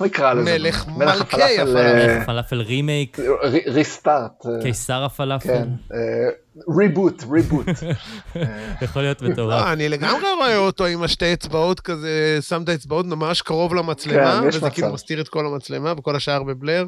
איך 0.00 0.06
נקרא 0.06 0.34
לזה? 0.34 0.58
מלך 0.58 0.88
מלכי 0.88 1.42
הפלאפל. 1.58 1.94
מלך 1.94 2.22
הפלאפל 2.22 2.60
רימייק. 2.60 3.18
ריסטארט. 3.66 4.42
קיסר 4.62 5.04
הפלאפל. 5.04 5.48
כן. 5.48 5.68
ריבוט, 6.78 7.24
ריבוט. 7.32 7.66
יכול 8.82 9.02
להיות 9.02 9.22
מטורף. 9.22 9.66
אני 9.66 9.88
לגמרי 9.88 10.32
רואה 10.38 10.56
אותו 10.56 10.86
עם 10.86 11.02
השתי 11.02 11.32
אצבעות 11.32 11.80
כזה, 11.80 12.38
שם 12.40 12.62
את 12.62 12.68
האצבעות 12.68 13.06
ממש 13.06 13.42
קרוב 13.42 13.74
למצלמה, 13.74 14.40
וזה 14.48 14.70
כאילו 14.70 14.92
מסתיר 14.92 15.20
את 15.20 15.28
כל 15.28 15.46
המצלמה 15.46 15.92
וכל 15.98 16.16
השאר 16.16 16.42
בבלר. 16.42 16.86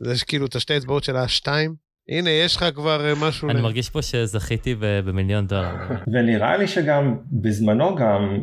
זה 0.00 0.24
כאילו 0.26 0.46
את 0.46 0.54
השתי 0.54 0.76
אצבעות 0.76 1.04
של 1.04 1.16
השתיים. 1.16 1.74
הנה, 2.08 2.30
יש 2.30 2.56
לך 2.56 2.64
כבר 2.74 3.14
משהו... 3.20 3.50
אני 3.50 3.60
מרגיש 3.60 3.90
פה 3.90 4.02
שזכיתי 4.02 4.74
במיליון 4.80 5.46
דולר. 5.46 5.74
ונראה 6.12 6.56
לי 6.56 6.68
שגם 6.68 7.16
בזמנו 7.32 7.96
גם 7.96 8.40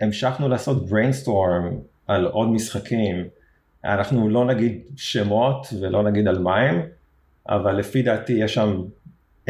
המשכנו 0.00 0.48
לעשות 0.48 0.82
brainstorm 0.90 1.74
על 2.06 2.26
עוד 2.26 2.48
משחקים. 2.48 3.24
אנחנו 3.84 4.28
לא 4.28 4.44
נגיד 4.44 4.78
שמות 4.96 5.66
ולא 5.80 6.02
נגיד 6.02 6.28
על 6.28 6.38
מה 6.38 6.56
הם, 6.56 6.80
אבל 7.48 7.76
לפי 7.76 8.02
דעתי 8.02 8.32
יש 8.32 8.54
שם 8.54 8.82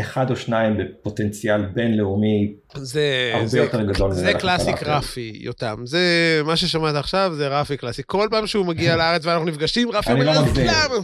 אחד 0.01 0.31
או 0.31 0.37
שניים 0.37 0.77
בפוטנציאל 0.77 1.67
בינלאומי 1.67 2.53
זה, 2.75 3.31
הרבה 3.35 3.47
זה, 3.47 3.59
יותר 3.59 3.83
גדול. 3.83 4.13
זה 4.13 4.35
קלאסיק 4.35 4.83
רפי, 4.83 5.33
יותם. 5.35 5.77
זה 5.85 6.01
מה 6.45 6.57
ששמעת 6.57 6.95
עכשיו, 6.95 7.33
זה 7.35 7.49
רפי 7.49 7.77
קלאסי. 7.77 8.03
כל 8.07 8.29
פעם 8.31 8.47
שהוא 8.47 8.67
מגיע 8.67 8.97
לארץ 8.97 9.27
ואנחנו 9.27 9.47
נפגשים, 9.47 9.91
רפי 9.91 10.13
אומר, 10.13 10.25
לא 10.25 10.33
למה? 10.65 10.95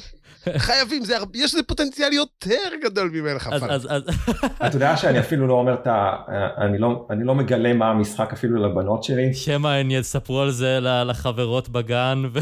חייבים, 0.56 1.04
זה, 1.04 1.16
יש 1.34 1.54
לזה 1.54 1.62
פוטנציאל 1.62 2.12
יותר 2.12 2.68
גדול 2.84 3.10
ממלך 3.14 3.46
הפלאפל. 3.46 4.02
אתה 4.66 4.76
יודע 4.76 4.96
שאני 4.96 5.20
אפילו 5.20 5.46
לא 5.46 5.54
אומר 5.54 5.74
את 5.74 5.86
ה... 5.86 6.16
אני 6.58 6.78
לא, 6.78 7.06
אני 7.10 7.24
לא 7.24 7.34
מגלה 7.34 7.72
מה 7.72 7.90
המשחק 7.90 8.32
אפילו 8.32 8.62
לבנות 8.62 9.04
שלי. 9.04 9.34
שמא 9.34 9.68
הן 9.68 9.90
יספרו 9.90 10.40
על 10.40 10.50
זה 10.50 10.78
לחברות 10.80 11.68
בגן 11.68 12.22
ו... 12.32 12.38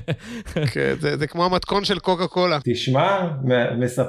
כן, 0.72 0.94
זה, 1.00 1.16
זה 1.16 1.26
כמו 1.26 1.44
המתכון 1.44 1.84
של 1.84 1.98
קוקה 1.98 2.26
קולה. 2.26 2.58
תשמע, 2.64 3.28
מספ... 3.78 4.06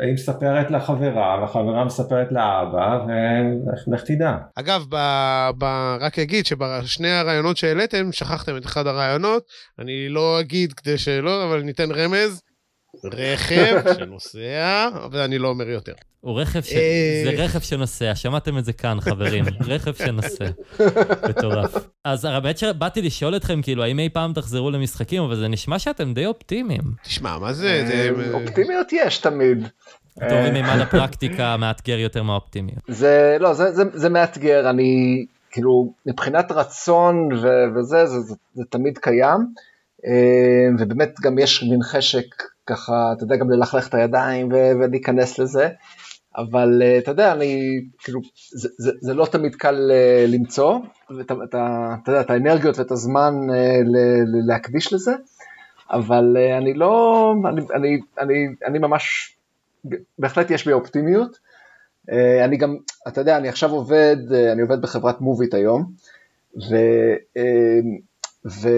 היא 0.00 0.12
מספרת 0.14 0.70
לחברה, 0.70 1.38
והחברה 1.40 1.84
מספרת 1.84 2.28
לאבא, 2.30 2.98
ולך 3.06 4.02
תדע. 4.04 4.36
אגב, 4.54 4.84
ב... 4.88 4.96
ב... 5.58 5.64
רק 6.00 6.18
אגיד 6.18 6.46
שבשני 6.46 7.10
הרעיונות 7.10 7.56
שהעליתם, 7.56 8.12
שכחתם 8.12 8.56
את 8.56 8.66
אחד 8.66 8.86
הרעיונות, 8.86 9.42
אני 9.78 10.08
לא 10.08 10.40
אגיד 10.40 10.72
כדי 10.72 10.98
שלא, 10.98 11.44
אבל 11.44 11.62
ניתן 11.62 11.90
רמז. 11.92 12.42
רכב 13.04 13.94
שנוסע, 13.98 14.88
ואני 15.12 15.38
לא 15.38 15.48
אומר 15.48 15.68
יותר. 15.68 15.92
הוא 16.20 16.40
רכב 16.40 16.62
ש... 16.62 16.72
זה 17.24 17.30
רכב 17.36 17.60
שנוסע, 17.60 18.14
שמעתם 18.14 18.58
את 18.58 18.64
זה 18.64 18.72
כאן, 18.72 19.00
חברים. 19.00 19.44
רכב 19.68 19.94
שנוסע. 19.94 20.44
מטורף. 21.28 21.74
אז 22.04 22.24
האמת 22.24 22.58
שבאתי 22.58 23.02
לשאול 23.02 23.36
אתכם, 23.36 23.62
כאילו, 23.62 23.82
האם 23.82 23.98
אי 23.98 24.08
פעם 24.08 24.32
תחזרו 24.32 24.70
למשחקים, 24.70 25.22
אבל 25.22 25.36
זה 25.36 25.48
נשמע 25.48 25.78
שאתם 25.78 26.14
די 26.14 26.26
אופטימיים. 26.26 26.82
תשמע, 27.02 27.38
מה 27.38 27.52
זה? 27.52 28.10
אופטימיות 28.32 28.92
יש 28.92 29.18
תמיד. 29.18 29.68
אתם 30.18 30.34
אומרים 30.34 30.52
מימד 30.52 30.78
הפרקטיקה 30.88 31.56
מאתגר 31.56 31.98
יותר 31.98 32.22
מהאופטימיות. 32.22 32.78
זה, 32.88 33.36
לא, 33.40 33.52
זה 33.74 34.08
מאתגר, 34.08 34.70
אני, 34.70 35.24
כאילו, 35.50 35.92
מבחינת 36.06 36.52
רצון 36.52 37.28
וזה, 37.76 38.06
זה 38.54 38.64
תמיד 38.70 38.98
קיים. 38.98 39.38
ובאמת 40.78 41.14
גם 41.22 41.38
יש 41.38 41.62
מין 41.62 41.82
חשק 41.82 42.26
ככה, 42.70 43.12
אתה 43.16 43.24
יודע, 43.24 43.36
גם 43.36 43.50
ללכלך 43.50 43.88
את 43.88 43.94
הידיים 43.94 44.48
ולהיכנס 44.52 45.38
לזה. 45.38 45.68
אבל 46.36 46.82
uh, 46.82 47.02
אתה 47.02 47.10
יודע, 47.10 47.32
אני, 47.32 47.80
כאילו, 47.98 48.20
זה, 48.52 48.68
זה, 48.78 48.90
זה 49.00 49.14
לא 49.14 49.26
תמיד 49.26 49.54
קל 49.54 49.90
uh, 49.90 50.30
למצוא, 50.30 50.78
ואת, 51.18 51.32
את, 51.32 51.48
אתה 51.48 51.98
יודע, 52.06 52.20
את 52.20 52.30
האנרגיות 52.30 52.78
ואת 52.78 52.90
הזמן 52.90 53.34
ל, 53.84 53.96
להקדיש 54.46 54.92
לזה, 54.92 55.12
אבל 55.90 56.36
אני 56.58 56.74
לא, 56.74 57.34
אני, 57.48 57.60
אני, 57.74 58.00
אני, 58.18 58.34
אני 58.66 58.78
ממש, 58.78 59.36
בהחלט 60.18 60.50
יש 60.50 60.66
בי 60.66 60.72
אופטימיות. 60.72 61.38
אני 62.44 62.56
גם, 62.56 62.76
אתה 63.08 63.20
יודע, 63.20 63.36
אני 63.36 63.48
עכשיו 63.48 63.70
עובד, 63.70 64.16
אני 64.52 64.62
עובד 64.62 64.82
בחברת 64.82 65.20
מוביט 65.20 65.54
היום, 65.54 65.92
ו... 66.56 66.76
ו... 68.46 68.68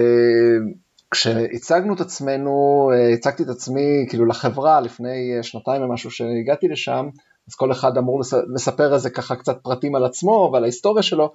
כשהצגנו 1.13 1.93
את 1.93 2.01
עצמנו, 2.01 2.89
הצגתי 3.13 3.43
את 3.43 3.49
עצמי 3.49 4.05
כאילו 4.09 4.25
לחברה 4.25 4.81
לפני 4.81 5.37
שנתיים 5.41 5.81
ומשהו 5.81 6.11
שהגעתי 6.11 6.67
לשם, 6.67 7.09
אז 7.49 7.55
כל 7.55 7.71
אחד 7.71 7.97
אמור 7.97 8.21
לספר 8.55 8.93
איזה 8.93 9.09
ככה 9.09 9.35
קצת 9.35 9.57
פרטים 9.61 9.95
על 9.95 10.05
עצמו 10.05 10.49
ועל 10.53 10.63
ההיסטוריה 10.63 11.03
שלו, 11.03 11.33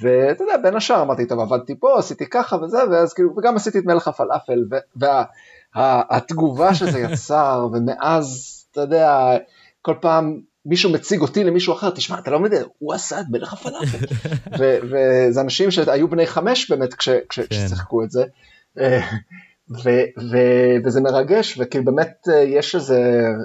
ואתה 0.00 0.44
יודע, 0.44 0.56
בין 0.62 0.76
השאר 0.76 1.02
אמרתי, 1.02 1.26
טוב, 1.26 1.40
עבדתי 1.40 1.74
פה, 1.80 1.98
עשיתי 1.98 2.26
ככה 2.26 2.56
וזה, 2.56 2.78
ואז 2.90 3.12
כאילו, 3.12 3.36
וגם 3.36 3.56
עשיתי 3.56 3.78
את 3.78 3.84
מלך 3.84 4.08
הפלאפל, 4.08 4.64
והתגובה 5.76 6.64
וה, 6.64 6.74
שזה 6.74 7.00
יצר, 7.00 7.66
ומאז, 7.72 8.56
אתה 8.70 8.80
יודע, 8.80 9.36
כל 9.82 9.94
פעם 10.00 10.40
מישהו 10.66 10.92
מציג 10.92 11.20
אותי 11.20 11.44
למישהו 11.44 11.74
אחר, 11.74 11.90
תשמע, 11.90 12.18
אתה 12.18 12.30
לא 12.30 12.40
מבין, 12.40 12.62
הוא 12.78 12.94
עשה 12.94 13.20
את 13.20 13.26
מלך 13.30 13.52
הפלאפל. 13.52 14.06
וזה 14.90 15.40
אנשים 15.40 15.70
שהיו 15.70 16.08
בני 16.08 16.26
חמש 16.26 16.70
באמת 16.70 16.94
כש, 16.94 17.08
כש, 17.08 17.40
כן. 17.40 17.46
כששיחקו 17.50 18.02
את 18.02 18.10
זה. 18.10 18.24
ו- 19.70 20.06
ו- 20.32 20.76
וזה 20.84 21.00
מרגש, 21.00 21.58
וכאילו 21.58 21.84
באמת 21.84 22.28
אה, 22.28 22.38
יש 22.38 22.74
איזה, 22.74 23.00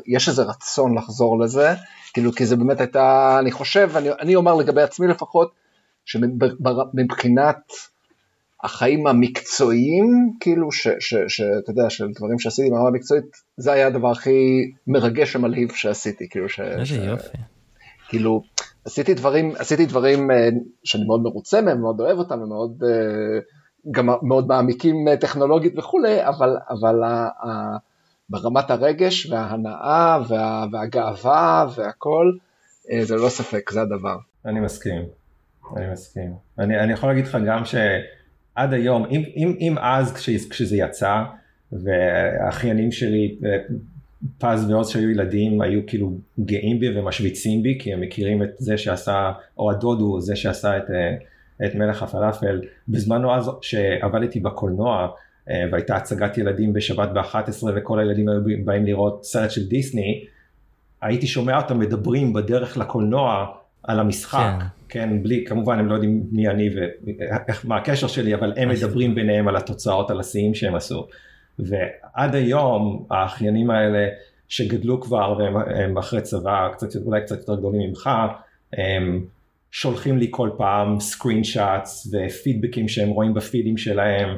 יש 0.07 0.29
איזה 0.29 0.43
רצון 0.43 0.97
לחזור 0.97 1.39
לזה, 1.39 1.73
כאילו 2.13 2.31
כי 2.31 2.45
זה 2.45 2.55
באמת 2.55 2.79
הייתה, 2.79 3.37
אני 3.39 3.51
חושב, 3.51 3.89
אני, 3.95 4.09
אני 4.19 4.35
אומר 4.35 4.55
לגבי 4.55 4.81
עצמי 4.81 5.07
לפחות, 5.07 5.51
שמבחינת 6.05 7.57
החיים 8.63 9.07
המקצועיים, 9.07 10.33
כאילו, 10.39 10.71
שאתה 11.27 11.71
יודע, 11.71 11.89
של 11.89 12.07
דברים 12.15 12.39
שעשיתי 12.39 12.69
ברמה 12.69 12.87
המקצועית, 12.87 13.25
זה 13.57 13.71
היה 13.71 13.87
הדבר 13.87 14.11
הכי 14.11 14.71
מרגש 14.87 15.35
ומלהיב 15.35 15.71
שעשיתי, 15.71 16.29
כאילו 16.29 16.49
ש... 16.49 16.59
איזה 16.59 16.85
ש... 16.85 16.91
יופי. 16.91 17.37
כאילו, 18.09 18.43
עשיתי 18.85 19.13
דברים, 19.13 19.53
עשיתי 19.57 19.85
דברים 19.85 20.31
אה, 20.31 20.49
שאני 20.83 21.03
מאוד 21.03 21.21
מרוצה 21.21 21.61
מהם, 21.61 21.81
מאוד 21.81 22.01
אוהב 22.01 22.17
אותם, 22.17 22.41
ומאוד... 22.41 22.83
Uh, 22.83 23.60
גם 23.91 24.09
מאוד 24.21 24.47
מעמיקים 24.47 25.07
אה, 25.07 25.17
טכנולוגית 25.17 25.77
וכולי, 25.77 26.27
אבל, 26.27 26.57
אבל 26.69 27.03
ה, 27.03 27.29
ה, 27.45 27.77
ברמת 28.29 28.71
הרגש 28.71 29.25
וההנאה 29.25 30.19
וה, 30.27 30.65
והגאווה 30.71 31.67
והכל, 31.75 32.31
אה, 32.91 33.05
זה 33.05 33.15
לא 33.15 33.29
ספק, 33.29 33.71
זה 33.71 33.81
הדבר. 33.81 34.17
אני 34.45 34.59
מסכים, 34.59 35.01
אני 35.77 35.91
מסכים. 35.91 36.33
אני, 36.59 36.79
אני 36.79 36.93
יכול 36.93 37.09
להגיד 37.09 37.27
לך 37.27 37.37
גם 37.47 37.65
שעד 37.65 38.73
היום, 38.73 39.05
אם, 39.05 39.23
אם, 39.35 39.55
אם 39.59 39.75
אז 39.81 40.13
כש, 40.13 40.29
כשזה 40.49 40.77
יצא, 40.77 41.23
והאחיינים 41.71 42.91
שלי, 42.91 43.37
אה, 43.45 43.57
פז 44.37 44.71
ועוז 44.71 44.89
שהיו 44.89 45.09
ילדים, 45.09 45.61
היו 45.61 45.81
כאילו 45.87 46.17
גאים 46.39 46.79
בי 46.79 46.99
ומשוויצים 46.99 47.63
בי, 47.63 47.77
כי 47.79 47.93
הם 47.93 48.01
מכירים 48.01 48.43
את 48.43 48.49
זה 48.57 48.77
שעשה, 48.77 49.31
או 49.57 49.71
הדוד 49.71 50.01
הוא 50.01 50.21
זה 50.21 50.35
שעשה 50.35 50.77
את... 50.77 50.83
את 51.65 51.75
מלך 51.75 52.03
הפלאפל. 52.03 52.61
בזמנו 52.87 53.35
אז 53.35 53.51
שעבדתי 53.61 54.39
בקולנוע 54.39 55.07
אה, 55.49 55.63
והייתה 55.71 55.95
הצגת 55.95 56.37
ילדים 56.37 56.73
בשבת 56.73 57.09
ב-11 57.09 57.63
וכל 57.75 57.99
הילדים 57.99 58.29
היו 58.29 58.39
באים 58.65 58.85
לראות 58.85 59.25
סרט 59.25 59.51
של 59.51 59.67
דיסני, 59.67 60.25
הייתי 61.01 61.27
שומע 61.27 61.57
אותם 61.57 61.79
מדברים 61.79 62.33
בדרך 62.33 62.77
לקולנוע 62.77 63.45
על 63.83 63.99
המשחק, 63.99 64.53
כן, 64.59 64.65
כן 64.89 65.23
בלי, 65.23 65.45
כמובן 65.45 65.79
הם 65.79 65.87
לא 65.87 65.93
יודעים 65.93 66.23
מי 66.31 66.47
אני 66.47 66.69
ומה 67.63 67.77
הקשר 67.77 68.07
שלי, 68.07 68.35
אבל 68.35 68.53
הם 68.57 68.69
מדברים 68.69 69.15
ביניהם 69.15 69.47
על 69.47 69.55
התוצאות, 69.55 70.11
על 70.11 70.19
השיאים 70.19 70.53
שהם 70.53 70.75
עשו. 70.75 71.07
ועד 71.59 72.35
היום 72.35 73.05
האחיינים 73.09 73.69
האלה 73.69 74.07
שגדלו 74.47 75.01
כבר 75.01 75.37
והם 75.39 75.97
אחרי 75.97 76.21
צבא, 76.21 76.69
קצת, 76.73 76.87
אולי 77.05 77.21
קצת 77.21 77.37
יותר 77.37 77.55
גדולים 77.55 77.89
ממך, 77.89 78.09
הם 78.73 79.25
שולחים 79.71 80.17
לי 80.17 80.27
כל 80.31 80.49
פעם 80.57 80.99
שאטס 81.43 82.13
ופידבקים 82.13 82.87
שהם 82.87 83.09
רואים 83.09 83.33
בפידים 83.33 83.77
שלהם. 83.77 84.37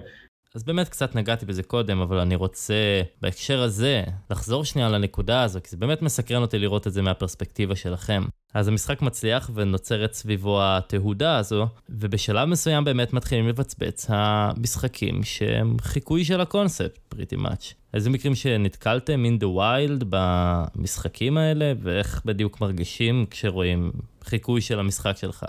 אז 0.56 0.64
באמת 0.64 0.90
קצת 0.90 1.16
נגעתי 1.16 1.46
בזה 1.46 1.64
קודם, 1.64 2.02
אבל 2.02 2.20
אני 2.20 2.36
רוצה 2.36 3.02
בהקשר 3.22 3.62
הזה 3.62 4.04
לחזור 4.30 4.66
שנייה 4.66 4.90
לנקודה 4.90 5.44
הזו, 5.44 5.60
כי 5.64 5.70
זה 5.70 5.78
באמת 5.78 6.02
מסקרן 6.02 6.42
אותי 6.42 6.60
לראות 6.60 6.88
את 6.88 6.94
זה 6.94 7.02
מהפרספקטיבה 7.02 7.76
שלכם. 7.76 8.24
אז 8.54 8.68
המשחק 8.68 9.02
מצליח 9.02 9.50
ונוצרת 9.54 10.14
סביבו 10.14 10.60
התהודה 10.62 11.38
הזו, 11.38 11.68
ובשלב 11.90 12.50
מסוים 12.50 12.84
באמת 12.84 13.14
מתחילים 13.14 13.48
לבצבץ 13.48 14.06
המשחקים 14.10 15.24
שהם 15.24 15.78
חיקוי 15.82 16.26
של 16.26 16.42
הקונספט, 16.42 16.98
פריטי 17.10 17.36
מאץ'. 17.36 17.74
איזה 17.94 18.10
מקרים 18.10 18.36
שנתקלתם 18.36 19.26
in 19.26 19.44
the 19.44 19.48
wild 19.58 20.06
במשחקים 20.10 21.38
האלה, 21.38 21.74
ואיך 21.82 22.22
בדיוק 22.26 22.62
מרגישים 22.62 23.26
כשרואים 23.30 23.92
חיקוי 24.24 24.62
של 24.62 24.80
המשחק 24.80 25.18
שלך? 25.18 25.46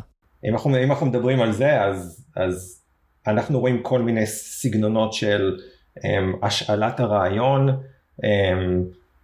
אם 0.49 0.53
אנחנו, 0.53 0.77
אם 0.85 0.90
אנחנו 0.90 1.07
מדברים 1.07 1.40
על 1.40 1.53
זה, 1.53 1.83
אז, 1.83 2.27
אז 2.37 2.84
אנחנו 3.27 3.61
רואים 3.61 3.83
כל 3.83 4.03
מיני 4.03 4.27
סגנונות 4.27 5.13
של 5.13 5.59
um, 5.99 6.03
השאלת 6.43 7.01
הרעיון, 7.01 7.69
um, 7.69 8.25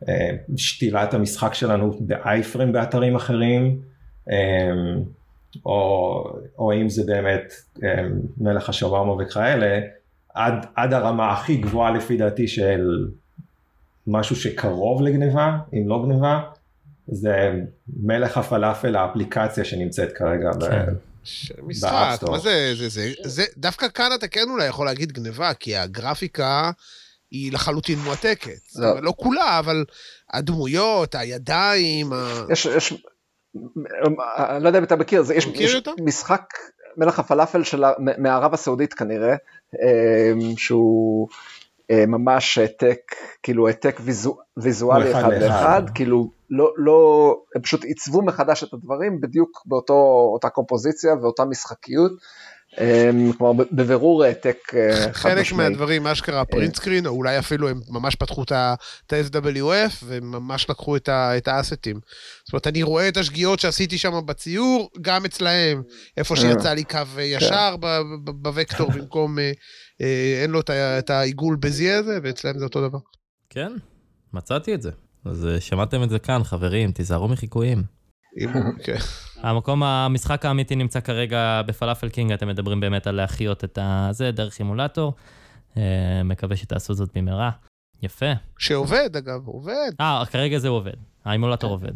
um, 0.04 0.08
שתילת 0.56 1.14
המשחק 1.14 1.54
שלנו 1.54 1.92
באייפרם 2.00 2.72
באתרים 2.72 3.16
אחרים, 3.16 3.80
um, 4.28 4.32
או, 5.66 6.24
או 6.58 6.72
אם 6.72 6.88
זה 6.88 7.02
באמת 7.06 7.52
מלך 8.38 8.68
השווארמה 8.68 9.12
וכאלה, 9.12 9.80
עד, 10.34 10.66
עד 10.74 10.92
הרמה 10.92 11.32
הכי 11.32 11.56
גבוהה 11.56 11.90
לפי 11.90 12.16
דעתי 12.16 12.48
של 12.48 13.08
משהו 14.06 14.36
שקרוב 14.36 15.02
לגניבה, 15.02 15.58
אם 15.72 15.88
לא 15.88 16.02
גניבה, 16.04 16.40
זה 17.08 17.52
מלך 18.02 18.38
הפלאפל 18.38 18.96
האפליקציה 18.96 19.64
שנמצאת 19.64 20.12
כרגע 20.12 20.50
כן. 20.52 20.86
ב... 20.86 21.09
משחק, 21.62 22.18
מה 22.22 22.38
זה, 22.38 22.72
זה, 22.78 22.88
זה, 22.88 23.12
זה, 23.24 23.44
דווקא 23.56 23.88
כאן 23.88 24.10
אתה 24.14 24.28
כן 24.28 24.50
אולי 24.50 24.66
יכול 24.66 24.86
להגיד 24.86 25.12
גניבה, 25.12 25.54
כי 25.54 25.76
הגרפיקה 25.76 26.70
היא 27.30 27.52
לחלוטין 27.52 27.98
מועתקת. 27.98 28.60
לא, 28.76 29.02
לא 29.02 29.12
כולה, 29.16 29.58
אבל 29.58 29.84
הדמויות, 30.32 31.14
הידיים, 31.14 32.12
יש, 32.50 32.66
יש, 32.66 32.94
אני 34.38 34.62
לא 34.64 34.68
יודע 34.68 34.78
אם 34.78 34.84
אתה 34.84 34.96
מכיר, 34.96 35.22
זה, 35.22 35.34
יש, 35.34 35.46
יש 35.54 35.76
משחק 36.04 36.42
מלך 36.96 37.18
הפלאפל 37.18 37.64
של, 37.64 37.84
מערב 38.18 38.54
הסעודית 38.54 38.94
כנראה, 38.94 39.34
אמ, 39.74 40.56
שהוא 40.56 41.28
אה, 41.90 42.06
ממש 42.06 42.58
העתק, 42.58 43.14
כאילו 43.42 43.68
העתק 43.68 44.00
ויזואלי 44.56 45.12
אחד 45.12 45.32
לאחד, 45.40 45.82
כאילו 45.94 46.30
לא, 46.50 46.72
לא, 46.76 47.34
הם 47.54 47.62
פשוט 47.62 47.84
עיצבו 47.84 48.22
מחדש 48.22 48.64
את 48.64 48.74
הדברים 48.74 49.20
בדיוק 49.20 49.62
באותה 49.66 50.48
קומפוזיציה 50.48 51.14
ואותה 51.14 51.44
משחקיות. 51.44 52.12
אמ, 52.78 53.32
כלומר 53.32 53.64
בבירור 53.72 54.24
העתק 54.24 54.58
אה, 54.74 55.12
חד 55.12 55.28
משמעי. 55.30 55.44
חלק 55.44 55.52
מהדברים 55.52 56.06
אשכרה 56.06 56.44
פרינט 56.44 56.76
סקרין 56.76 57.06
או 57.06 57.10
אולי 57.10 57.38
אפילו 57.38 57.68
הם 57.68 57.80
ממש 57.88 58.14
פתחו 58.14 58.42
את 58.42 58.52
ה-SWF 58.52 60.04
וממש 60.04 60.70
לקחו 60.70 60.96
את 61.06 61.48
האסטים. 61.48 62.00
זאת 62.44 62.52
אומרת 62.52 62.66
אני 62.66 62.82
רואה 62.82 63.08
את 63.08 63.16
השגיאות 63.16 63.60
שעשיתי 63.60 63.98
שם 63.98 64.12
בציור 64.26 64.90
גם 65.00 65.24
אצלהם 65.24 65.82
איפה 66.16 66.34
אה, 66.34 66.40
שיצא 66.40 66.72
לי 66.72 66.84
קו 66.84 67.20
ישר 67.20 67.74
כן. 67.82 67.88
בווקטור 68.24 68.90
במקום 68.96 69.38
אה, 69.38 69.52
אין 70.42 70.50
לו 70.50 70.60
את 70.70 71.10
העיגול 71.10 71.56
בזי 71.56 71.90
הזה 71.90 72.18
ואצלהם 72.22 72.58
זה 72.58 72.64
אותו 72.64 72.88
דבר. 72.88 72.98
כן 73.50 73.72
מצאתי 74.32 74.74
את 74.74 74.82
זה. 74.82 74.90
אז 75.24 75.46
אה, 75.46 75.60
שמעתם 75.60 76.02
את 76.02 76.10
זה 76.10 76.18
כאן, 76.18 76.44
חברים, 76.44 76.92
תיזהרו 76.92 77.28
מחיקויים. 77.28 77.82
כן. 78.82 78.96
המקום, 79.48 79.82
המשחק 79.82 80.44
האמיתי 80.44 80.76
נמצא 80.76 81.00
כרגע 81.00 81.62
בפלאפל 81.66 82.08
קינג, 82.08 82.32
אתם 82.32 82.48
מדברים 82.48 82.80
באמת 82.80 83.06
על 83.06 83.14
להחיות 83.14 83.64
את 83.64 83.78
זה 84.10 84.30
דרך 84.30 84.58
אימולטור. 84.58 85.14
אה, 85.76 86.22
מקווה 86.24 86.56
שתעשו 86.56 86.94
זאת 86.94 87.10
במהרה. 87.14 87.50
יפה. 88.02 88.32
שעובד, 88.58 89.16
אגב, 89.16 89.46
עובד. 89.46 89.90
אה, 90.00 90.22
כרגע 90.30 90.58
זה 90.58 90.68
עובד. 90.68 90.96
האימולטור 91.24 91.70
עובד. 91.70 91.92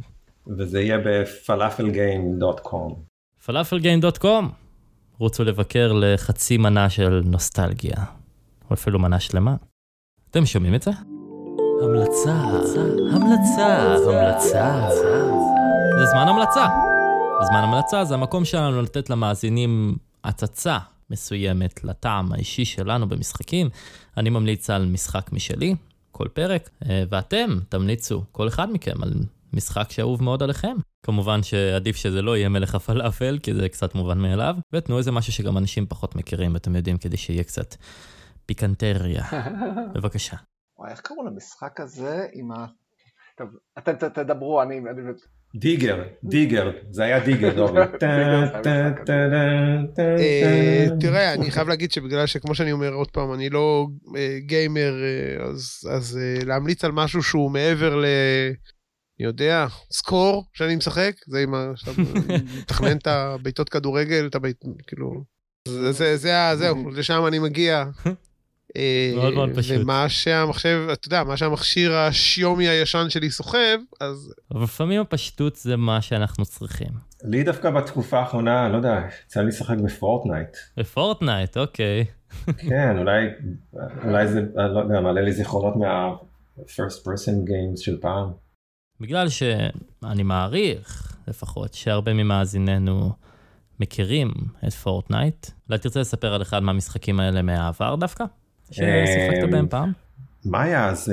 וזה 0.59 0.81
יהיה 0.81 0.99
בפלאפלגיים.קום. 1.05 3.03
פלאפלגיים.קום. 3.47 4.51
רוצו 5.19 5.45
לבקר 5.45 5.93
לחצי 5.93 6.57
מנה 6.57 6.91
של 6.91 7.23
נוסטלגיה, 7.25 8.05
או 8.71 8.75
אפילו 8.75 8.99
מנה 8.99 9.21
שלמה. 9.21 9.57
אתם 10.31 10.47
שומעים 10.47 10.75
את 10.75 10.83
זה? 10.83 10.91
המלצה, 11.83 12.33
המלצה, 13.13 13.97
המלצה. 14.07 14.89
זה 15.99 16.05
זמן 16.07 16.29
המלצה. 16.29 16.67
זמן 17.49 17.59
המלצה 17.63 18.05
זה 18.05 18.15
המקום 18.15 18.45
שלנו 18.45 18.83
לתת 18.83 19.11
למאזינים 19.11 19.97
הצצה 20.25 20.79
מסוימת 21.11 21.85
לטעם 21.85 22.33
האישי 22.33 22.65
שלנו 22.65 23.09
במשחקים, 23.09 23.69
אני 24.17 24.31
ממליץ 24.31 24.71
על 24.71 24.87
משחק 24.87 25.33
משלי, 25.33 25.75
כל 26.13 26.29
פרק, 26.33 26.71
אה, 26.89 27.05
ואתם 27.09 27.59
תמליצו, 27.69 28.23
כל 28.33 28.49
אחד 28.49 28.73
מכם, 28.73 29.03
על 29.03 29.13
משחק 29.53 29.91
שאהוב 29.91 30.23
מאוד 30.23 30.43
עליכם. 30.43 30.77
כמובן 31.07 31.43
שעדיף 31.43 31.97
שזה 31.97 32.23
לא 32.23 32.37
יהיה 32.37 32.49
מלך 32.49 32.75
הפלאפל, 32.75 33.39
כי 33.43 33.55
זה 33.55 33.69
קצת 33.69 33.95
מובן 33.95 34.19
מאליו, 34.19 34.57
ותנו 34.73 34.99
איזה 34.99 35.13
משהו 35.13 35.33
שגם 35.33 35.59
אנשים 35.59 35.87
פחות 35.87 36.17
מכירים, 36.17 36.55
ואתם 36.55 36.77
יודעים, 36.77 36.99
כדי 36.99 37.17
שיהיה 37.17 37.45
קצת 37.45 37.77
פיקנטריה. 38.47 39.25
בבקשה. 39.95 40.37
וואי, 40.79 40.91
איך 40.91 41.01
קראו 41.01 41.27
למשחק 41.27 41.81
הזה 41.81 42.27
עם 42.33 42.53
ה... 42.53 42.67
טוב, 43.37 43.49
אתם 43.79 44.09
תדברו, 44.09 44.63
אני... 44.63 44.81
דיגר, 45.57 46.03
דיגר, 46.25 46.71
זה 46.91 47.05
היה 47.05 47.25
דיגר, 47.25 47.55
דובי. 47.57 47.81
אה, 49.99 50.87
תראה, 51.01 51.35
אני 51.35 51.51
חייב 51.51 51.69
להגיד 51.69 51.93
שבגלל 51.93 52.27
שכמו 52.27 52.55
שאני 52.55 52.73
אומר 52.73 52.93
עוד 52.93 53.11
פעם, 53.11 53.35
אני 53.35 53.51
לא 53.51 53.87
אה, 54.17 54.39
גיימר, 54.41 54.95
אה, 55.03 55.45
אז 55.95 56.19
להמליץ 56.47 56.85
על 56.85 56.93
משהו 56.93 57.23
שהוא 57.23 57.51
מעבר 57.51 57.97
ל... 57.97 58.05
אני 59.19 59.27
יודע, 59.27 59.67
Score 59.93 60.45
שאני 60.53 60.77
משחק, 60.77 61.15
זה 61.27 61.39
עם 61.43 61.55
ה... 61.55 61.73
מתכנן 62.61 62.97
את 62.97 63.07
הבעיטות 63.07 63.69
כדורגל, 63.69 64.27
את 64.27 64.35
הבעיט... 64.35 64.65
כאילו... 64.87 65.25
זה, 65.69 66.17
זהו, 66.57 66.91
לשם 66.91 67.27
אני 67.27 67.39
מגיע. 67.39 67.85
מאוד 69.17 69.35
מאוד 69.35 69.51
פשוט. 69.57 69.77
ומה 69.81 70.09
שהמחשב, 70.09 70.89
אתה 70.93 71.09
יודע, 71.09 71.25
מה 71.25 71.37
שהמכשיר 71.37 71.93
השיאומי 71.93 72.69
הישן 72.69 73.07
שלי 73.09 73.31
סוחב, 73.31 73.79
אז... 74.01 74.35
אבל 74.51 74.63
לפעמים 74.63 75.01
הפשטות 75.01 75.57
זה 75.57 75.77
מה 75.77 76.03
שאנחנו 76.03 76.45
צריכים. 76.45 76.91
לי 77.25 77.43
דווקא 77.43 77.71
בתקופה 77.71 78.19
האחרונה, 78.19 78.69
לא 78.69 78.77
יודע, 78.77 79.01
יצא 79.27 79.41
לי 79.41 79.47
לשחק 79.47 79.77
בפורטנייט. 79.85 80.57
בפורטנייט, 80.77 81.57
אוקיי. 81.57 82.05
כן, 82.57 82.99
אולי, 82.99 83.27
אולי 84.05 84.29
זה, 84.29 84.41
לא 84.57 84.81
יודע, 84.81 85.01
מעלה 85.01 85.21
לי 85.21 85.33
זיכרונות 85.33 85.77
מה-first 85.77 87.07
person 87.07 87.49
games 87.49 87.81
של 87.81 88.01
פעם. 88.01 88.31
בגלל 89.01 89.29
שאני 89.29 90.23
מעריך, 90.23 91.17
לפחות, 91.29 91.75
שהרבה 91.75 92.13
ממאזיננו 92.13 93.13
מכירים 93.81 94.31
את 94.67 94.73
פורטנייט. 94.73 95.47
אולי 95.69 95.79
תרצה 95.79 96.01
לספר 96.01 96.35
על 96.35 96.43
אחד 96.43 96.63
מהמשחקים 96.63 97.21
האלה 97.21 97.43
מהעבר 97.43 97.95
דווקא? 97.97 98.25
ששיחקת 98.75 99.51
בהם 99.51 99.69
פעם? 99.69 99.93
מה 100.45 100.63
היה 100.63 100.89
אז? 100.89 101.13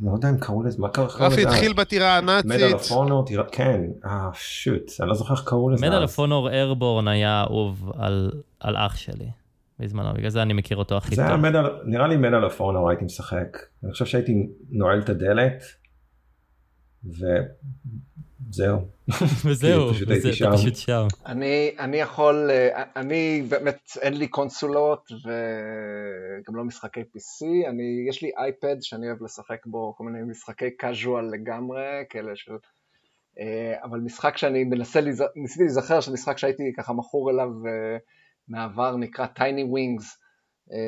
לא 0.00 0.12
יודע 0.12 0.30
אם 0.30 0.38
קראו 0.38 0.62
לזה, 0.62 0.82
מה 0.82 0.88
קראו 0.88 1.06
לזה? 1.06 1.26
רפי 1.26 1.46
התחיל 1.46 1.72
בטירה 1.72 2.16
הנאצית. 2.16 2.50
מדל 2.50 2.74
הפונור, 2.74 3.24
כן, 3.52 3.80
אה 4.04 4.28
שוט, 4.34 4.90
אני 5.00 5.08
לא 5.08 5.14
זוכר 5.14 5.34
איך 5.34 5.42
קראו 5.46 5.70
לזה. 5.70 5.86
מדל 5.86 6.04
הפונור 6.04 6.50
איירבורן 6.50 7.08
היה 7.08 7.40
אהוב 7.40 7.92
על 8.60 8.76
אח 8.76 8.96
שלי. 8.96 9.30
בזמנו, 9.80 10.14
בגלל 10.14 10.30
זה 10.30 10.42
אני 10.42 10.52
מכיר 10.52 10.76
אותו 10.76 10.96
הכי 10.96 11.16
טוב. 11.16 11.24
נראה 11.84 12.06
לי 12.06 12.16
מדל 12.16 12.44
הפונור 12.44 12.90
הייתי 12.90 13.04
משחק. 13.04 13.58
אני 13.84 13.92
חושב 13.92 14.06
שהייתי 14.06 14.48
נועל 14.70 14.98
את 14.98 15.08
הדלת, 15.08 15.62
וזהו. 18.48 18.78
וזהו, 19.44 19.90
אתה 19.90 20.56
פשוט 20.56 20.76
שם. 20.76 21.06
אני, 21.26 21.70
אני 21.78 21.96
יכול, 21.96 22.50
אני 22.96 23.42
באמת, 23.48 23.90
אין 24.00 24.14
לי 24.14 24.28
קונסולות 24.28 25.12
וגם 25.12 26.56
לא 26.56 26.64
משחקי 26.64 27.00
PC, 27.00 27.68
אני, 27.68 28.06
יש 28.08 28.22
לי 28.22 28.30
אייפד 28.38 28.76
שאני 28.80 29.06
אוהב 29.06 29.22
לשחק 29.22 29.66
בו 29.66 29.94
כל 29.96 30.04
מיני 30.04 30.30
משחקי 30.30 30.68
casual 30.82 31.22
לגמרי, 31.32 32.04
כאלה 32.10 32.32
של... 32.34 32.52
אבל 33.82 33.98
משחק 33.98 34.36
שאני 34.36 34.64
מנסה, 34.64 35.00
ניסיתי 35.36 35.62
להיזכר 35.62 36.00
של 36.00 36.12
משחק 36.12 36.38
שהייתי 36.38 36.62
ככה 36.76 36.92
מכור 36.92 37.30
אליו 37.30 37.48
מהעבר, 38.48 38.96
נקרא 38.96 39.26
Tiny 39.36 39.64
Wings 39.74 40.04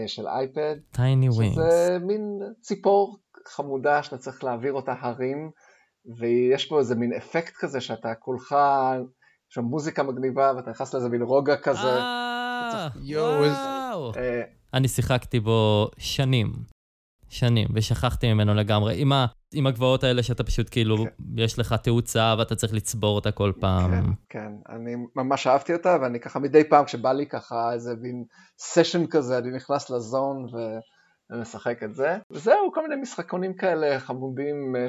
של 0.06 0.28
אייפד. 0.28 0.76
Tiny 0.94 1.30
Wings. 1.38 1.54
שזה 1.54 1.98
מין 2.00 2.38
ציפור 2.60 3.18
חמודה 3.48 4.02
שאתה 4.02 4.18
צריך 4.18 4.44
להעביר 4.44 4.72
אותה 4.72 4.94
הרים. 5.00 5.50
ויש 6.18 6.66
פה 6.66 6.78
איזה 6.78 6.94
מין 6.94 7.12
אפקט 7.12 7.54
כזה 7.56 7.80
שאתה 7.80 8.14
כולך, 8.14 8.56
יש 9.48 9.54
שם 9.54 9.64
מוזיקה 9.64 10.02
מגניבה 10.02 10.52
ואתה 10.56 10.70
נכנס 10.70 10.94
לאיזה 10.94 11.08
מין 11.08 11.22
רוגע 11.22 11.56
כזה. 11.56 11.88
אה, 11.88 12.88
וואו. 13.04 14.12
אה, 14.16 14.42
אני 14.74 14.88
שיחקתי 14.88 15.40
בו 15.40 15.90
שנים, 15.98 16.52
שנים, 17.28 17.68
ושכחתי 17.74 18.32
ממנו 18.32 18.54
לגמרי. 18.54 19.02
עם, 19.02 19.12
ה, 19.12 19.26
עם 19.54 19.66
הגבעות 19.66 20.04
האלה 20.04 20.22
שאתה 20.22 20.44
פשוט 20.44 20.68
כאילו, 20.70 20.96
כן. 20.96 21.10
יש 21.36 21.58
לך 21.58 21.74
תאוצה 21.82 22.34
ואתה 22.38 22.54
צריך 22.54 22.74
לצבור 22.74 23.14
אותה 23.14 23.32
כל 23.32 23.52
פעם. 23.60 23.90
כן, 23.90 24.12
כן, 24.28 24.52
אני 24.68 24.96
ממש 25.16 25.46
אהבתי 25.46 25.74
אותה, 25.74 25.96
ואני 26.02 26.20
ככה 26.20 26.38
מדי 26.38 26.64
פעם 26.64 26.84
כשבא 26.84 27.12
לי 27.12 27.26
ככה 27.26 27.72
איזה 27.72 27.94
מין 28.00 28.24
סשן 28.58 29.06
כזה, 29.06 29.38
אני 29.38 29.50
נכנס 29.50 29.90
לזון 29.90 30.44
ו... 30.44 30.78
ומשחק 31.30 31.82
את 31.82 31.94
זה. 31.94 32.18
וזהו, 32.30 32.72
כל 32.74 32.82
מיני 32.88 33.02
משחקונים 33.02 33.54
כאלה 33.54 34.00
חמודים 34.00 34.76
אה, 34.76 34.88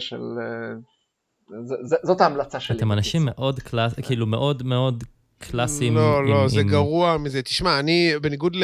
זאת 2.04 2.22
ההמלצה 2.22 2.60
שלי. 2.60 2.78
אתם 2.78 2.92
אנשים 2.92 3.22
מאוד 3.26 3.60
קלאס, 3.60 3.94
כאילו 3.94 4.26
מאוד 4.26 4.64
מאוד 4.64 5.04
קלאסיים. 5.40 5.96
לא, 5.96 6.26
לא, 6.26 6.48
זה 6.48 6.64
גרוע 6.64 7.18
מזה. 7.18 7.42
תשמע, 7.42 7.80
אני, 7.80 8.14
בניגוד 8.22 8.56